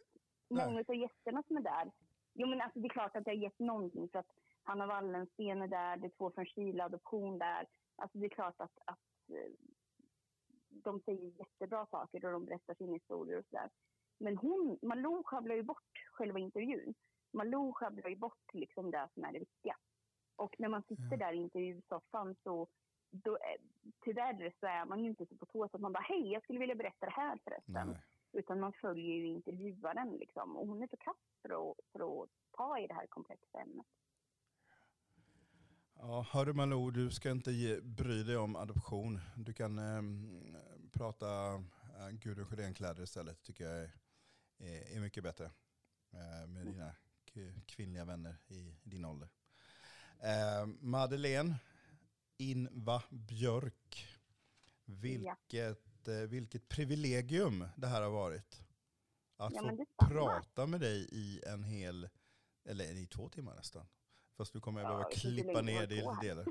många 0.49 0.83
av 0.87 0.95
gästerna 0.95 1.43
som 1.47 1.57
är 1.57 1.61
där, 1.61 1.91
jo 2.33 2.47
men 2.47 2.61
alltså 2.61 2.79
det 2.79 2.87
är 2.87 2.89
klart 2.89 3.15
att 3.15 3.25
det 3.25 3.31
har 3.31 3.35
gett 3.35 3.59
någonting 3.59 4.09
för 4.09 4.19
att 4.19 4.31
Hanna 4.63 4.87
Wallensten 4.87 5.61
är 5.61 5.67
där, 5.67 5.97
det 5.97 6.07
är 6.07 6.17
två 6.17 6.31
från 6.31 6.45
Chile 6.45 6.83
adoption 6.83 7.37
där. 7.37 7.67
Alltså 7.95 8.17
det 8.17 8.25
är 8.25 8.29
klart 8.29 8.61
att, 8.61 8.77
att 8.85 9.29
eh, 9.29 9.51
de 10.69 10.99
säger 10.99 11.39
jättebra 11.39 11.85
saker 11.85 12.25
och 12.25 12.31
de 12.31 12.45
berättar 12.45 12.73
sina 12.73 12.93
historier 12.93 13.39
och 13.39 13.45
sådär. 13.45 13.69
Men 14.17 14.37
hon, 14.37 14.79
Malou 14.81 15.23
sjabblar 15.23 15.55
ju 15.55 15.63
bort 15.63 16.07
själva 16.11 16.39
intervjun. 16.39 16.93
Malou 17.31 17.73
sjabblar 17.73 18.09
ju 18.09 18.15
bort 18.15 18.53
liksom 18.53 18.91
det 18.91 19.09
som 19.13 19.23
är 19.23 19.33
det 19.33 19.39
viktiga. 19.39 19.75
Och 20.35 20.55
när 20.59 20.69
man 20.69 20.83
sitter 20.83 21.17
där 21.17 21.33
i 21.33 21.37
intervjusoffan 21.37 22.35
så 22.43 22.67
då, 23.11 23.35
är- 23.35 23.57
tyvärr 24.03 24.53
så 24.59 24.65
är 24.65 24.85
man 24.85 24.99
ju 25.03 25.09
inte 25.09 25.25
så 25.25 25.35
på 25.35 25.45
tå 25.45 25.69
så 25.69 25.77
att 25.77 25.81
man 25.81 25.93
bara 25.93 26.03
hej, 26.03 26.31
jag 26.31 26.43
skulle 26.43 26.59
vilja 26.59 26.75
berätta 26.75 27.05
det 27.05 27.11
här 27.11 27.39
förresten. 27.43 27.87
nej. 27.87 28.01
Utan 28.31 28.59
man 28.59 28.73
följer 28.73 29.15
ju 29.15 29.27
intervjuaren 29.27 30.17
liksom. 30.17 30.57
Och 30.57 30.67
hon 30.67 30.83
är 30.83 30.87
för 30.87 30.97
kass 30.97 31.17
för 31.41 31.49
att, 31.71 31.77
för 31.91 32.23
att 32.23 32.29
ta 32.51 32.79
i 32.79 32.87
det 32.87 32.93
här 32.93 33.07
komplexa 33.07 33.59
ämnet. 33.61 33.85
Ja, 35.95 36.25
hörru 36.31 36.53
Malou, 36.53 36.91
du 36.91 37.11
ska 37.11 37.31
inte 37.31 37.51
ge, 37.51 37.81
bry 37.81 38.23
dig 38.23 38.37
om 38.37 38.55
adoption. 38.55 39.19
Du 39.37 39.53
kan 39.53 39.79
ehm, 39.79 40.55
prata 40.91 41.53
äh, 41.99 42.09
Gudrun 42.11 42.45
Sjödén-kläder 42.45 43.03
istället, 43.03 43.43
tycker 43.43 43.63
jag 43.63 43.77
är, 43.83 43.91
är, 44.57 44.97
är 44.97 45.01
mycket 45.01 45.23
bättre. 45.23 45.45
Eh, 46.13 46.47
med 46.47 46.65
dina 46.65 46.91
k- 47.33 47.61
kvinnliga 47.65 48.05
vänner 48.05 48.35
i, 48.47 48.55
i 48.83 48.89
din 48.89 49.05
ålder. 49.05 49.29
Eh, 50.19 50.65
Madeleine 50.79 51.55
Inva 52.39 53.03
Björk. 53.09 54.07
Vilket, 54.85 56.07
eh, 56.07 56.15
vilket 56.15 56.69
privilegium 56.69 57.67
det 57.77 57.87
här 57.87 58.01
har 58.01 58.09
varit. 58.09 58.61
att 59.37 59.53
Ja, 59.53 59.61
få 59.99 60.05
prata 60.07 60.65
med 60.65 60.79
dig 60.81 61.09
i 61.11 61.41
en 61.45 61.63
hel, 61.63 62.09
eller 62.65 62.85
i 62.85 63.07
två 63.07 63.29
timmar 63.29 63.55
nästan. 63.55 63.87
Fast 64.37 64.53
nu 64.53 64.59
kommer 64.59 64.81
jag 64.81 64.91
Ja, 64.91 64.95
behöva 64.97 65.09
klippa 65.11 65.61
ner 65.61 65.87
det 65.87 65.95
i 65.95 66.27
delar. 66.27 66.45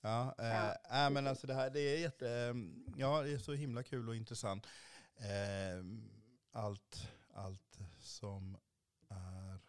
Ja, 0.00 0.34
eh, 0.38 0.46
Ja, 0.48 1.06
äh, 1.06 1.10
men 1.10 1.26
alltså 1.26 1.46
det 1.46 1.54
här 1.54 1.70
det 1.70 1.80
är 1.80 1.98
jätte, 1.98 2.54
ja 2.96 3.22
det 3.22 3.32
är 3.32 3.38
så 3.38 3.52
himla 3.52 3.82
kul 3.82 4.08
och 4.08 4.16
intressant. 4.16 4.66
Eh, 5.16 5.84
allt, 6.50 7.08
allt 7.34 7.78
som 7.98 8.56
är, 9.08 9.60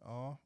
ja. 0.00 0.38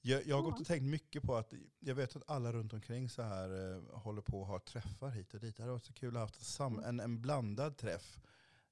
Jag, 0.00 0.26
jag 0.26 0.36
har 0.36 0.42
gått 0.42 0.60
och 0.60 0.66
tänkt 0.66 0.84
mycket 0.84 1.22
på 1.22 1.36
att, 1.36 1.52
jag 1.78 1.94
vet 1.94 2.16
att 2.16 2.30
alla 2.30 2.52
runt 2.52 2.72
omkring 2.72 3.08
så 3.08 3.22
här 3.22 3.74
eh, 3.74 3.82
håller 3.98 4.22
på 4.22 4.40
och 4.40 4.46
har 4.46 4.58
träffar 4.58 5.10
hit 5.10 5.34
och 5.34 5.40
dit. 5.40 5.56
Det 5.56 5.62
hade 5.62 5.72
varit 5.72 5.84
så 5.84 5.92
kul 5.92 6.08
att 6.08 6.14
ha 6.14 6.20
haft 6.20 6.46
sam, 6.46 6.78
en, 6.78 7.00
en 7.00 7.20
blandad 7.20 7.76
träff 7.76 8.18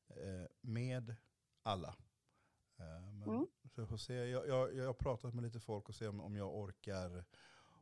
eh, 0.08 0.46
med 0.60 1.14
alla. 1.62 1.96
Eh, 2.78 3.12
men, 3.12 3.28
Mm. 3.28 3.46
Så 3.74 3.80
jag 3.80 3.88
får 3.88 3.96
se. 3.96 4.14
Jag, 4.14 4.48
jag, 4.48 4.76
jag 4.76 4.86
har 4.86 4.94
pratat 4.94 5.34
med 5.34 5.44
lite 5.44 5.60
folk 5.60 5.88
och 5.88 5.94
se 5.94 6.06
om, 6.08 6.20
om 6.20 6.36
jag 6.36 6.54
orkar 6.56 7.24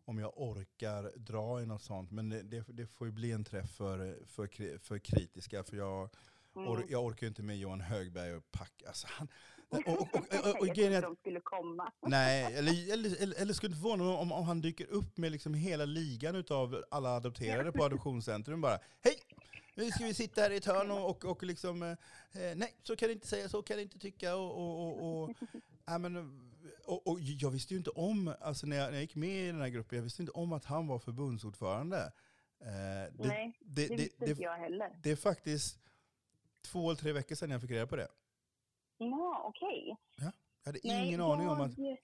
om 0.07 0.19
jag 0.19 0.33
orkar 0.37 1.13
dra 1.17 1.63
i 1.63 1.67
något 1.67 1.83
sånt. 1.83 2.11
Men 2.11 2.29
det, 2.29 2.43
det, 2.43 2.65
det 2.69 2.87
får 2.87 3.07
ju 3.07 3.13
bli 3.13 3.33
en 3.33 3.45
träff 3.45 3.71
för, 3.71 4.25
för, 4.27 4.79
för 4.79 4.99
kritiska. 4.99 5.65
För 5.65 5.77
jag, 5.77 6.11
Mm. 6.57 6.87
jag 6.89 7.05
orkar 7.05 7.27
inte 7.27 7.43
med 7.43 7.59
Johan 7.59 7.81
Högberg 7.81 8.35
och 8.35 8.51
packa. 8.51 8.89
Alltså 8.89 9.07
han, 9.11 9.29
och, 9.69 9.89
och, 9.89 10.01
och, 10.01 10.61
och, 10.61 10.67
jag 10.67 10.95
att 10.95 11.03
de 11.03 11.17
skulle 11.17 11.41
komma. 11.41 11.93
Nej, 12.03 12.55
eller, 12.55 12.93
eller, 12.93 13.41
eller, 13.41 13.53
skulle 13.53 13.75
det 13.75 13.81
förvåna 13.81 14.05
mig 14.05 14.15
om, 14.15 14.33
om 14.33 14.45
han 14.45 14.61
dyker 14.61 14.87
upp 14.87 15.17
med 15.17 15.33
liksom 15.33 15.55
hela 15.55 15.85
ligan 15.85 16.45
av 16.51 16.85
alla 16.91 17.09
adopterade 17.09 17.73
på 17.73 17.85
Adoptionscentrum 17.85 18.61
bara. 18.61 18.79
Hej! 19.01 19.17
Nu 19.77 19.91
ska 19.91 20.05
vi 20.05 20.15
sitta 20.15 20.41
här 20.41 20.51
i 20.51 20.57
ett 20.57 20.65
hörn 20.65 20.91
och, 20.91 21.11
och, 21.11 21.25
och 21.25 21.43
liksom, 21.43 21.83
eh, 21.83 21.97
nej 22.57 22.75
så 22.83 22.97
kan 22.97 23.09
du 23.09 23.13
inte 23.13 23.27
säga, 23.27 23.49
så 23.49 23.63
kan 23.63 23.77
du 23.77 23.83
inte 23.83 23.99
tycka. 23.99 24.37
Och, 24.37 24.59
och, 24.59 25.23
och, 25.23 25.31
ja, 25.87 25.99
men, 25.99 26.41
och, 26.87 27.21
jag 27.21 27.51
visste 27.51 27.75
ju 27.75 27.79
inte 27.79 27.91
om, 27.91 28.35
alltså 28.41 28.67
när 28.67 28.77
jag, 28.77 28.87
när 28.87 28.93
jag 28.93 29.01
gick 29.01 29.15
med 29.15 29.45
i 29.45 29.47
den 29.47 29.61
här 29.61 29.69
gruppen, 29.69 29.97
jag 29.97 30.03
visste 30.03 30.23
inte 30.23 30.33
om 30.33 30.53
att 30.53 30.65
han 30.65 30.87
var 30.87 30.99
förbundsordförande. 30.99 32.13
Eh, 32.61 33.13
det, 33.13 33.29
Nej, 33.29 33.59
det, 33.61 33.83
det 33.83 33.89
det, 33.89 34.03
visste 34.03 34.25
det, 34.25 34.31
inte 34.31 34.43
jag 34.43 34.57
heller. 34.57 34.99
det 35.03 35.11
är 35.11 35.17
faktiskt 35.17 35.79
två 36.63 36.91
eller 36.91 37.01
tre 37.01 37.13
veckor 37.13 37.35
sedan 37.35 37.51
jag 37.51 37.61
fick 37.61 37.71
reda 37.71 37.87
på 37.87 37.97
det. 37.97 38.09
Ja, 38.99 39.43
okej. 39.45 39.97
Jag 40.17 40.33
hade 40.65 40.79
Nej, 40.85 41.09
ingen 41.09 41.21
aning 41.21 41.49
om 41.49 41.61
att... 41.61 41.79
Jag 41.79 41.99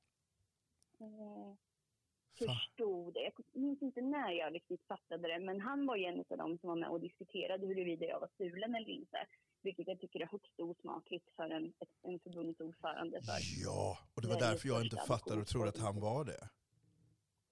eh, 2.49 2.55
förstod 2.55 3.15
det. 3.15 3.23
Jag 3.23 3.33
minns 3.63 3.83
inte 3.83 4.01
när 4.01 4.31
jag 4.31 4.55
riktigt 4.55 4.87
fattade 4.89 5.29
det, 5.29 5.41
men 5.41 5.61
han 5.61 5.87
var 5.87 5.97
ju 5.97 6.05
en 6.05 6.25
av 6.31 6.39
dem 6.39 6.59
som 6.59 6.69
var 6.69 6.77
med 6.77 6.89
och 6.89 7.01
diskuterade 7.01 7.67
huruvida 7.67 8.07
jag 8.07 8.21
var 8.21 8.29
stulen 8.35 8.75
eller 8.75 8.91
inte. 8.91 9.27
Vilket 9.63 9.89
jag 9.89 10.01
tycker 10.01 10.21
är 10.21 10.27
högst 10.27 10.61
osmakligt 10.61 11.29
för 11.37 11.51
en, 11.51 11.73
en 12.03 12.19
förbundsordförande. 12.19 13.23
För. 13.23 13.33
Ja, 13.65 13.99
och 14.15 14.23
det 14.23 14.29
var 14.29 14.41
därför 14.41 14.69
jag 14.69 14.83
inte 14.83 14.97
fattade 14.97 15.41
och 15.41 15.47
trodde 15.47 15.69
att 15.69 15.79
han 15.79 16.01
var 16.01 16.25
det. 16.25 16.49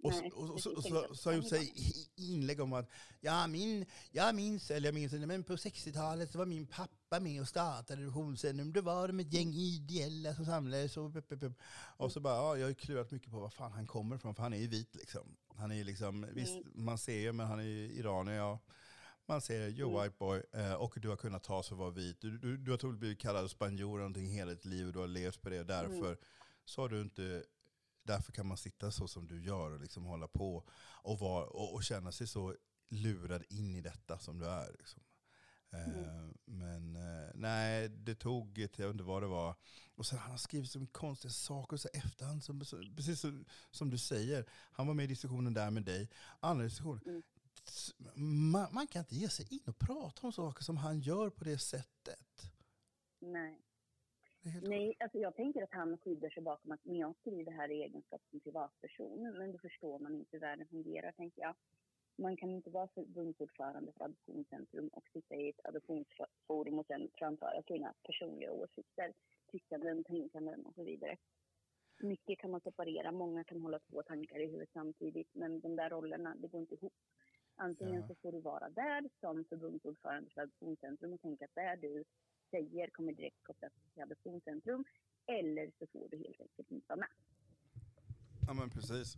Och, 0.03 0.11
Nej, 0.13 0.31
och, 0.31 0.51
och, 0.51 0.61
så- 0.61 0.77
och, 0.77 0.83
så, 0.85 1.15
så 1.15 1.31
har 1.31 1.37
gjort 1.37 1.49
sig 1.49 1.73
inlägg 2.17 2.61
om 2.61 2.73
att 2.73 2.91
ja, 3.21 3.47
min, 3.47 3.87
jag 4.11 4.35
minns, 4.35 4.71
eller 4.71 4.89
jag 4.89 4.95
minns 4.95 5.13
men 5.13 5.45
på 5.45 5.57
60-talet 5.57 6.33
så 6.33 6.39
var 6.39 6.47
min 6.47 6.67
pappa 6.67 7.21
med 7.21 7.41
och 7.41 7.49
startade 7.49 8.03
Adoptionscentrum. 8.03 8.73
Då 8.73 8.81
var 8.81 9.09
de 9.09 9.21
ett 9.21 9.33
gäng 9.33 9.55
ideella 9.55 10.35
som 10.35 10.45
samlades 10.45 10.97
och 10.97 11.13
pep, 11.13 11.29
pep, 11.29 11.41
pep. 11.41 11.53
Och 11.97 12.13
så 12.13 12.21
bara, 12.21 12.35
ja, 12.35 12.57
jag 12.57 12.65
har 12.65 12.69
ju 12.69 12.75
klurat 12.75 13.11
mycket 13.11 13.31
på 13.31 13.41
var 13.41 13.51
fan 13.51 13.73
han 13.73 13.87
kommer 13.87 14.17
ifrån, 14.17 14.35
för 14.35 14.43
han 14.43 14.53
är 14.53 14.59
ju 14.59 14.67
vit 14.67 14.95
liksom. 14.95 15.37
Han 15.57 15.71
är 15.71 15.75
ju 15.77 15.85
liksom, 15.85 16.27
visst, 16.33 16.59
man 16.75 16.99
ser 16.99 17.19
ju, 17.21 17.33
men 17.33 17.47
han 17.47 17.59
är 17.59 17.65
ju 17.65 17.93
iranier, 17.93 18.37
ja. 18.37 18.59
Man 19.27 19.41
ser 19.41 19.69
you 19.69 19.89
Mm. 19.91 20.03
white 20.03 20.17
boy, 20.19 20.43
eh, 20.53 20.73
och 20.73 20.95
du 21.01 21.09
har 21.09 21.17
kunnat 21.17 21.45
ta 21.45 21.63
så 21.63 21.75
att 21.75 21.79
vara 21.79 21.91
vit. 21.91 22.21
Du, 22.21 22.39
du, 22.39 22.57
du 22.57 22.71
har 22.71 22.79
troligen 22.79 23.01
blivit 23.01 23.19
kallad 23.21 23.51
spanjor 23.51 23.99
någonting 23.99 24.27
hela 24.27 24.51
ditt 24.51 24.65
liv 24.65 24.87
och 24.87 24.93
du 24.93 24.99
har 24.99 25.07
levt 25.07 25.43
på 25.43 25.49
det. 25.49 25.61
Och 25.61 25.67
därför 25.67 26.19
så 26.65 26.81
har 26.81 26.89
du 26.89 27.01
inte, 27.01 27.45
därför 28.09 28.33
kan 28.33 28.47
man 28.47 28.57
sitta 28.57 28.90
så 28.90 29.09
som 29.09 29.27
du 29.27 29.42
gör 29.42 29.71
och 29.71 29.81
liksom 29.81 30.05
hålla 30.05 30.29
på 30.29 30.64
och, 31.03 31.18
vara, 31.18 31.47
och, 31.47 31.75
och 31.75 31.85
känna 31.85 32.12
sig 32.12 32.27
så 32.27 32.55
lurad 32.88 33.44
in 33.49 33.77
i 33.77 33.81
detta 33.81 34.18
som 34.18 34.38
du 34.38 34.47
är. 34.47 34.73
Liksom. 34.79 35.03
Eh, 35.71 36.29
Men 36.44 36.97
eh, 36.97 37.31
nej, 37.35 37.88
det 37.88 38.14
tog, 38.14 38.59
jag 38.59 38.68
vet 38.79 38.92
inte 38.92 39.05
vad 39.05 39.23
det 39.23 39.27
var. 39.27 39.55
Och 39.94 40.07
sen 40.07 40.18
han 40.18 40.31
har 40.31 40.38
skrivit 40.38 40.71
så 40.71 40.87
konstiga 40.87 41.33
saker 41.33 41.77
så 41.77 41.88
efterhand, 41.92 42.44
som, 42.44 42.61
precis 42.97 43.21
som, 43.21 43.44
som 43.71 43.90
du 43.90 43.99
säger. 43.99 44.44
Han 44.51 44.87
var 44.87 44.94
med 44.94 45.05
i 45.05 45.09
diskussionen 45.09 45.55
där 45.55 45.71
med 45.71 45.83
dig. 45.83 46.11
Andra 46.40 46.64
diskussioner. 46.64 47.03
Mm. 47.07 47.23
Man, 48.51 48.68
man 48.73 48.87
kan 48.87 49.01
inte 49.01 49.16
ge 49.16 49.29
sig 49.29 49.47
in 49.51 49.62
och 49.66 49.79
prata 49.79 50.27
om 50.27 50.33
saker 50.33 50.64
som 50.64 50.77
han 50.77 51.01
gör 51.01 51.31
på 51.31 51.44
det 51.44 51.59
sättet. 51.59 52.53
Nej. 53.21 53.67
Är 54.44 54.68
Nej, 54.68 54.96
alltså 55.01 55.18
jag 55.18 55.37
tänker 55.37 55.62
att 55.62 55.72
han 55.72 55.98
skyddar 55.98 56.31
sig 56.31 56.42
bakom 56.42 56.72
att 56.72 56.85
men 56.85 56.96
jag 56.96 57.16
skriver 57.16 57.53
här 57.53 57.70
i 57.70 57.83
egenskap 57.83 58.22
som 58.31 58.40
privatperson. 58.40 59.22
Men 59.38 59.53
då 59.53 59.59
förstår 59.59 59.98
man 59.98 60.14
inte 60.14 60.29
hur 60.33 60.40
världen 60.40 60.68
fungerar, 60.68 61.12
tänker 61.12 61.42
jag. 61.42 61.55
Man 62.18 62.37
kan 62.37 62.51
inte 62.51 62.70
vara 62.70 62.88
förbundsordförande 62.88 63.92
för 63.92 64.05
Adoptionscentrum 64.05 64.88
och 64.88 65.09
sitta 65.12 65.35
i 65.35 65.48
ett 65.48 65.66
adoptionsforum 65.66 66.79
och 66.79 66.87
sen 66.87 67.11
framföra 67.14 67.62
sina 67.62 67.94
personliga 68.03 68.53
åsikter, 68.53 69.12
tyckanden, 69.53 70.05
tänkanden 70.05 70.66
och 70.66 70.74
så 70.74 70.83
vidare. 70.85 71.16
Mycket 72.01 72.38
kan 72.38 72.51
man 72.51 72.61
separera, 72.61 73.12
många 73.12 73.44
kan 73.44 73.61
hålla 73.62 73.79
två 73.79 74.03
tankar 74.03 74.40
i 74.40 74.46
huvudet 74.46 74.70
samtidigt, 74.72 75.35
men 75.35 75.61
de 75.61 75.77
där 75.77 75.90
rollerna, 75.90 76.35
det 76.35 76.48
går 76.48 76.61
inte 76.61 76.74
ihop. 76.74 76.94
Antingen 77.57 78.01
Ja. 78.01 78.09
så 78.09 78.14
får 78.14 78.33
du 78.33 78.40
vara 78.40 78.70
där 78.70 79.09
som 79.20 79.44
förbundsordförande 79.44 80.31
för 80.31 80.40
Adoptionscentrum 80.40 81.12
och 81.12 81.20
tänka 81.20 81.44
att 81.44 81.55
det 81.55 81.77
du 81.88 82.05
säger 82.51 82.91
kommer 82.91 83.13
direkt 83.13 83.43
kopplas 83.43 83.73
till 83.95 84.03
Adoptionscentrum, 84.03 84.85
eller 85.27 85.71
så 85.79 85.87
får 85.87 86.09
du 86.09 86.17
helt 86.17 86.41
enkelt 86.41 86.71
inte 86.71 86.87
vara 86.89 86.99
med. 86.99 87.09
Ja 88.47 88.55
men 88.55 88.71
precis. 88.71 89.17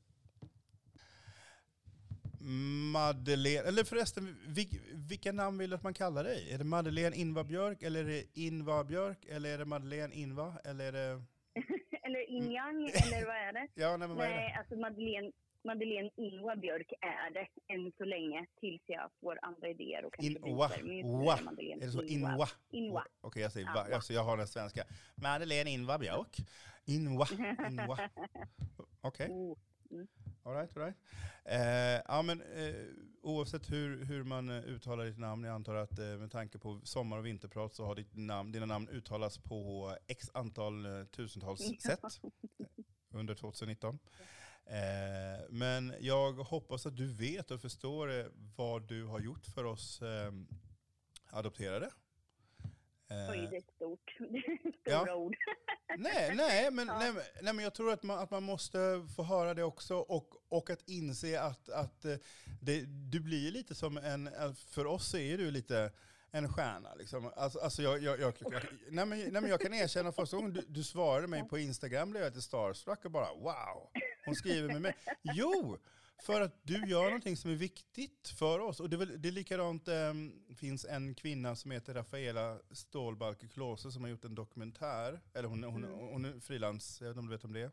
Madeleine, 2.93 3.69
eller 3.69 3.85
förresten, 3.85 4.37
vil, 4.47 4.81
vilka 4.93 5.33
namn 5.33 5.59
vill 5.59 5.71
du 5.71 5.77
att 5.77 5.83
man 5.83 5.95
kallar 5.95 6.25
dig? 6.25 6.53
Är 6.53 6.59
det 6.59 6.65
Madeleine 6.65 7.17
Inva 7.17 7.45
Björk, 7.45 7.83
eller 7.83 8.05
är 8.05 8.09
det 8.09 8.25
Inva 8.35 8.85
Björk, 8.85 9.25
eller 9.25 9.55
är 9.55 9.59
det 9.59 9.65
Madeleine 9.65 10.15
Inva, 10.15 10.59
eller 10.65 10.85
är 10.85 10.93
det 10.93 11.23
eller 12.11 12.31
Injang, 12.31 12.83
eller 12.89 13.27
vad 13.27 13.37
är 13.37 13.53
det? 13.53 13.69
Ja, 13.83 13.97
nej 13.97 14.09
men 14.09 14.17
vad 14.17 14.27
är 14.27 14.31
det? 14.31 14.37
Nej, 14.37 14.57
alltså 14.59 14.77
Madeleine, 14.77 15.33
Madeleine 15.65 16.11
Inwa 16.17 16.57
Björk 16.57 16.93
är 17.01 17.31
det 17.31 17.75
än 17.75 17.93
så 17.99 18.05
länge, 18.05 18.47
tills 18.61 18.83
jag 18.87 19.11
får 19.21 19.39
andra 19.43 19.69
idéer 19.69 20.05
och 20.05 20.15
kanske 20.15 20.33
Inwa, 20.49 20.69
byter. 20.69 21.73
Är 21.73 21.87
det 21.87 21.93
så? 21.93 22.03
Inwa. 22.03 22.33
Inwa? 22.33 22.49
Inwa. 22.71 23.05
Okej, 23.21 23.43
jag 23.43 23.53
säger 23.53 23.67
va. 23.67 23.87
Alltså, 23.95 24.13
jag 24.13 24.25
har 24.25 24.37
den 24.37 24.47
svenska. 24.47 24.85
Madeleine 25.15 25.71
Inva 25.71 25.99
Björk. 25.99 26.37
Inwa, 26.85 27.27
Inwa. 27.71 27.99
Okej, 29.01 29.29
Oh, 29.31 29.57
all 30.43 30.55
right, 30.55 30.77
all 30.77 30.83
right. 30.83 30.97
Eh, 31.45 32.03
ja, 32.09 32.23
men, 32.23 32.43
eh, 32.43 32.75
oavsett 33.23 33.71
hur, 33.71 34.05
hur 34.05 34.25
man 34.25 34.49
eh, 34.49 34.65
uttalar 34.65 35.05
ditt 35.05 35.19
namn, 35.19 35.45
jag 35.45 35.55
antar 35.55 35.75
att 35.75 35.99
eh, 35.99 36.07
med 36.07 36.31
tanke 36.31 36.59
på 36.59 36.81
sommar 36.85 37.19
och 37.19 37.27
vinterprat 37.27 37.75
så 37.75 37.85
har 37.85 37.95
ditt 37.95 38.17
namn, 38.17 38.53
dina 38.53 38.67
namn 38.67 38.89
uttalats 38.89 39.39
på 39.39 39.97
x 40.07 40.31
antal 40.35 40.87
eh, 40.87 41.05
tusentals 41.05 41.61
sätt 41.83 42.01
under 43.11 43.35
2019. 43.35 43.99
Eh, 44.67 45.47
men 45.51 45.95
jag 46.01 46.33
hoppas 46.33 46.87
att 46.87 46.97
du 46.97 47.07
vet 47.07 47.51
och 47.51 47.61
förstår 47.61 48.33
vad 48.57 48.89
du 48.89 49.05
har 49.05 49.21
gjort 49.21 49.47
för 49.47 49.65
oss 49.65 50.03
adopterade. 51.31 51.91
Eh, 53.11 53.31
Oj, 53.31 53.49
det 53.51 53.57
är 53.57 53.63
stort. 53.77 54.17
Ja. 54.85 55.01
Stora 55.01 55.17
ord. 55.17 55.37
Nej, 55.99 56.35
nej, 56.37 56.71
men, 56.71 56.89
Ja. 56.89 56.99
nej, 56.99 57.13
nej, 57.43 57.55
men 57.55 57.65
jag 57.65 57.75
tror 57.75 57.93
att 57.93 58.03
man, 58.03 58.19
att 58.19 58.31
man 58.31 58.43
måste 58.43 59.07
få 59.17 59.23
höra 59.23 59.55
det 59.55 59.63
också 59.65 59.97
och, 59.97 60.29
och 60.49 60.71
att 60.71 60.83
inse 60.89 61.41
att, 61.41 61.69
att 61.69 62.05
eh, 62.05 62.17
det, 62.61 62.85
du 62.87 63.21
blir 63.21 63.51
lite 63.53 63.75
som 63.75 63.97
en, 63.97 64.27
eh, 64.27 64.53
för 64.53 64.87
oss 64.87 65.15
är 65.15 65.39
du 65.39 65.51
lite 65.51 65.93
en 66.33 66.53
stjärna. 66.53 66.95
Liksom. 66.95 67.33
Alltså, 67.37 67.59
alltså 67.59 67.83
jag, 67.83 68.03
jag, 68.03 68.21
jag, 68.21 68.35
jag, 68.41 68.63
nej, 68.91 69.07
men, 69.07 69.19
nej, 69.19 69.31
men 69.33 69.47
jag 69.47 69.61
kan 69.61 69.75
erkänna 69.75 70.13
första 70.13 70.37
gången 70.37 70.53
du, 70.53 70.65
du 70.69 70.85
svarade 70.85 71.27
mig 71.27 71.49
på 71.49 71.59
Instagram 71.59 72.11
blev 72.11 72.23
jag 72.23 72.31
lite 72.31 72.43
starstruck 72.43 73.05
och 73.05 73.11
bara 73.11 73.35
wow, 73.35 73.91
hon 74.25 74.35
skriver 74.35 74.69
med 74.69 74.83
mig. 74.83 74.95
Jo, 75.23 75.79
för 76.23 76.41
att 76.41 76.55
du 76.63 76.87
gör 76.89 77.05
någonting 77.05 77.37
som 77.37 77.51
är 77.51 77.55
viktigt 77.55 78.29
för 78.29 78.59
oss. 78.59 78.81
Och 78.81 78.91
det 78.91 78.97
är, 78.97 78.99
väl, 78.99 79.23
det 79.23 79.29
är 79.29 79.33
likadant, 79.33 79.85
det 79.85 80.55
finns 80.55 80.85
en 80.85 81.15
kvinna 81.15 81.57
som 81.57 81.71
heter 81.71 81.95
Rafaela 81.95 82.59
Stålbalke 82.71 83.49
Klose 83.49 83.93
som 83.93 84.03
har 84.03 84.11
gjort 84.11 84.25
en 84.25 84.35
dokumentär. 84.35 85.21
Eller 85.35 85.49
hon, 85.49 85.65
hon, 85.65 85.85
Mm. 85.85 85.99
hon 85.99 86.25
är 86.25 86.41
frilans, 86.41 87.01
jag 87.01 87.09
vet 87.09 87.13
inte 87.17 87.21
om 87.21 87.27
du 87.27 87.33
vet 87.37 87.45
om 87.45 87.53
det. 87.53 87.71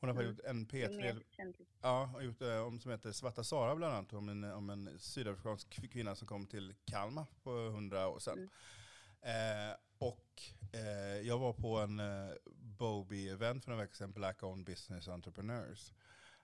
Hon 0.00 0.08
har 0.08 0.16
Mm. 0.22 0.30
gjort 0.30 0.44
en 0.44 0.66
Det 0.66 0.82
är 0.82 0.88
P3, 0.88 0.96
mer 0.96 1.22
känt. 1.36 1.56
ja, 1.82 2.04
har 2.04 2.20
gjort 2.20 2.42
eh, 2.42 2.58
om, 2.66 2.80
som 2.80 2.90
heter 2.90 3.12
Svarta 3.12 3.44
Sara 3.44 3.76
bland 3.76 3.94
annat, 3.94 4.12
om 4.12 4.28
en, 4.28 4.44
om 4.44 4.70
en 4.70 4.98
sydafrikansk 4.98 5.68
kv- 5.68 5.88
kvinna 5.88 6.14
som 6.14 6.26
kom 6.28 6.46
till 6.46 6.74
Kalmar 6.84 7.26
för 7.42 7.70
hundra 7.70 8.08
år 8.08 8.18
sedan. 8.18 8.50
Eh, 9.22 9.76
och 9.98 10.42
eh, 10.72 11.26
jag 11.26 11.38
var 11.38 11.52
på 11.52 11.78
en 11.78 12.00
eh, 12.00 12.32
Bobby-event 12.78 13.64
för 13.64 13.70
några 13.70 13.82
veckor 13.82 13.94
sedan, 13.94 14.12
Black 14.12 14.42
Owned 14.42 14.64
Business 14.66 15.08
Entrepreneurs. 15.08 15.92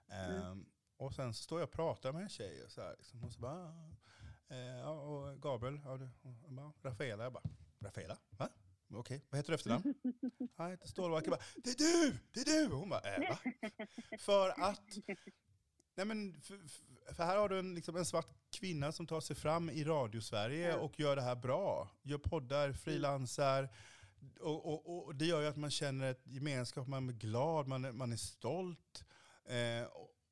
Eh, 0.09 0.55
Och 0.99 1.15
sen 1.15 1.35
så 1.35 1.43
står 1.43 1.61
jag 1.61 1.67
och 1.67 1.73
pratar 1.73 2.13
med 2.13 2.23
en 2.23 2.29
tjej, 2.29 2.65
och 2.65 2.71
så 2.71 2.81
här, 2.81 2.95
liksom, 2.99 3.25
och 3.25 3.33
så 3.33 3.41
bara, 3.41 3.75
eh, 4.49 4.59
ja, 4.59 4.91
och 4.91 5.41
Gabriel, 5.43 5.81
ja, 5.85 5.97
du, 5.97 6.11
och 6.45 6.53
bara, 6.53 6.73
Rafaela, 6.83 7.25
jag 7.25 7.33
bara, 7.33 7.51
Rafaela? 7.81 8.19
Va? 8.31 8.49
Okej, 8.95 9.25
vad 9.31 9.39
heter 9.39 9.53
du 9.53 9.55
efternamn? 9.55 9.95
Ja, 10.39 10.65
jag 10.65 10.71
heter 10.71 10.89
Stålmark. 10.89 11.25
Jag 11.27 11.31
bara, 11.31 11.43
det 11.57 11.71
är 11.71 11.79
du! 11.79 12.19
Det 12.33 12.41
är 12.41 12.45
du! 12.45 12.75
Hon 12.75 12.89
bara, 12.89 13.17
äh, 13.17 13.31
va? 13.31 13.39
För 14.19 14.49
att, 14.61 14.99
nej 15.95 16.07
men, 16.07 16.41
för, 16.41 16.61
för 17.15 17.25
här 17.25 17.37
har 17.37 17.49
du 17.49 17.59
en, 17.59 17.75
liksom 17.75 17.97
en 17.97 18.07
svart 18.07 18.29
kvinna 18.51 18.93
som 18.93 19.07
tar 19.07 19.21
sig 19.21 19.37
fram 19.37 19.71
i 19.71 19.85
radio-Sverige 19.85 20.75
och 20.75 21.01
gör 21.01 21.17
det 21.17 21.23
här 21.23 21.37
bra. 21.37 21.91
Gör 22.03 22.19
poddar, 22.19 22.73
frilansar. 22.73 23.69
Och, 24.41 24.67
och, 24.67 25.07
och 25.07 25.15
det 25.15 25.25
gör 25.25 25.41
ju 25.41 25.47
att 25.47 25.57
man 25.57 25.71
känner 25.71 26.11
ett 26.11 26.27
gemenskap, 26.27 26.89
man 26.89 27.09
är 27.09 27.13
glad, 27.13 27.69
man 27.69 27.85
är, 27.85 27.93
man 27.93 28.13
är 28.13 28.17
stolt. 28.17 29.05
Eh, 29.45 29.89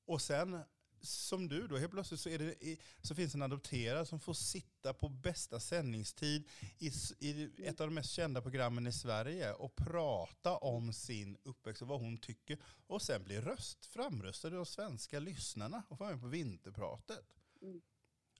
och, 0.06 0.20
sen, 0.20 0.60
som 1.00 1.48
du 1.48 1.66
då, 1.66 1.76
helt 1.76 1.92
plötsligt 1.92 2.20
så, 2.20 2.28
det, 2.28 2.78
så 3.02 3.14
finns 3.14 3.34
en 3.34 3.42
adopterad 3.42 4.08
som 4.08 4.20
får 4.20 4.34
sitta 4.34 4.94
på 4.94 5.08
bästa 5.08 5.60
sändningstid 5.60 6.48
i, 6.78 6.90
i 7.18 7.50
ett 7.66 7.80
av 7.80 7.86
de 7.86 7.94
mest 7.94 8.10
kända 8.10 8.42
programmen 8.42 8.86
i 8.86 8.92
Sverige 8.92 9.52
och 9.52 9.76
prata 9.76 10.56
om 10.56 10.92
sin 10.92 11.36
uppväxt 11.42 11.82
och 11.82 11.88
vad 11.88 12.00
hon 12.00 12.18
tycker. 12.18 12.58
Och 12.86 13.02
sen 13.02 13.24
bli 13.24 13.40
röst, 13.40 13.86
framröstad 13.86 14.58
av 14.58 14.64
svenska 14.64 15.18
lyssnarna 15.20 15.82
och 15.88 15.98
få 15.98 16.04
vara 16.04 16.14
med 16.14 16.20
på 16.20 16.28
Vinterpratet. 16.28 17.24
Mm. 17.62 17.80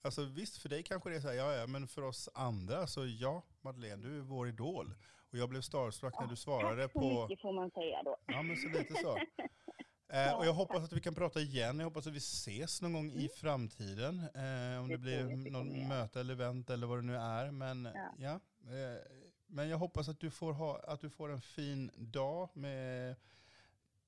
Alltså 0.02 0.24
visst, 0.24 0.56
för 0.56 0.68
dig 0.68 0.82
kanske 0.82 1.10
det 1.10 1.16
är 1.16 1.20
så 1.20 1.28
här, 1.28 1.34
ja, 1.34 1.54
ja, 1.54 1.66
men 1.66 1.88
för 1.88 2.02
oss 2.02 2.28
andra 2.34 2.86
så 2.86 3.06
ja, 3.06 3.42
Madeleine, 3.60 4.02
du 4.02 4.18
är 4.18 4.20
vår 4.20 4.48
idol. 4.48 4.94
Och 5.30 5.38
jag 5.38 5.48
blev 5.48 5.60
starstruck 5.60 6.14
när 6.20 6.26
du 6.26 6.36
svarade 6.36 6.82
Tack 6.82 6.92
så 6.92 7.00
på... 7.00 7.22
mycket 7.22 7.42
får 7.42 7.52
man 7.52 7.70
säga 7.70 8.02
då. 8.02 8.16
Ja, 8.26 8.42
men 8.42 8.56
så 8.56 8.68
lite 8.68 8.94
så. 8.94 9.18
Eh, 10.08 10.38
och 10.38 10.46
jag 10.46 10.52
hoppas 10.52 10.84
att 10.84 10.92
vi 10.92 11.00
kan 11.00 11.14
prata 11.14 11.40
igen. 11.40 11.78
Jag 11.78 11.86
hoppas 11.86 12.06
att 12.06 12.12
vi 12.12 12.18
ses 12.18 12.82
någon 12.82 12.92
gång 12.92 13.12
i 13.12 13.28
framtiden. 13.28 14.18
Eh, 14.18 14.80
om 14.80 14.88
det, 14.88 14.98
blir 14.98 15.50
någon 15.50 15.74
göra. 15.74 15.88
möte 15.88 16.20
eller 16.20 16.34
event 16.34 16.70
eller 16.70 16.86
vad 16.86 16.98
det 16.98 17.02
nu 17.02 17.16
är. 17.16 17.50
Men, 17.50 17.88
ja. 17.94 18.12
Ja. 18.18 18.40
eh, 18.72 19.00
men 19.46 19.68
jag 19.68 19.78
hoppas 19.78 20.08
att 20.08 20.20
du, 20.20 20.30
får 20.30 20.52
ha, 20.52 20.78
att 20.78 21.00
du 21.00 21.10
får 21.10 21.32
en 21.32 21.40
fin 21.40 21.90
dag 21.96 22.48
med 22.52 23.16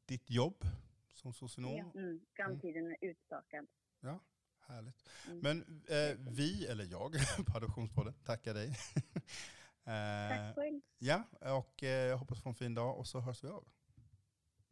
ditt 0.06 0.30
jobb 0.30 0.64
som 1.12 1.32
socionom. 1.32 1.90
Mm, 1.94 2.20
framtiden 2.36 2.86
är 2.86 2.96
utstakad. 3.00 3.66
Härligt. 4.68 5.04
Mm. 5.26 5.38
Men 5.38 5.82
eh, 5.88 6.16
vi, 6.18 6.66
eller 6.66 6.84
jag 6.84 7.12
på 7.46 7.56
Adoptionspodden, 7.56 8.14
tackar 8.24 8.54
dig. 8.54 8.68
eh, 9.84 10.28
Tack 10.28 10.54
själv. 10.54 10.80
ja, 10.98 11.22
och 11.40 11.82
eh, 11.82 11.88
jag 11.88 12.16
hoppas 12.16 12.42
få 12.42 12.48
en 12.48 12.54
fin 12.54 12.74
dag 12.74 12.98
och 12.98 13.06
så 13.06 13.20
hörs 13.20 13.44
vi 13.44 13.48
av. 13.48 13.64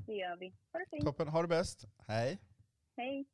Det 0.06 0.12
gör 0.14 0.36
vi. 0.36 0.54
Ha 0.72 0.78
det 0.78 0.86
fint. 0.90 1.04
Toppen. 1.04 1.28
Ha 1.28 1.42
det 1.42 1.48
bäst. 1.48 1.84
Hej. 2.08 2.38
Hej. 2.96 3.26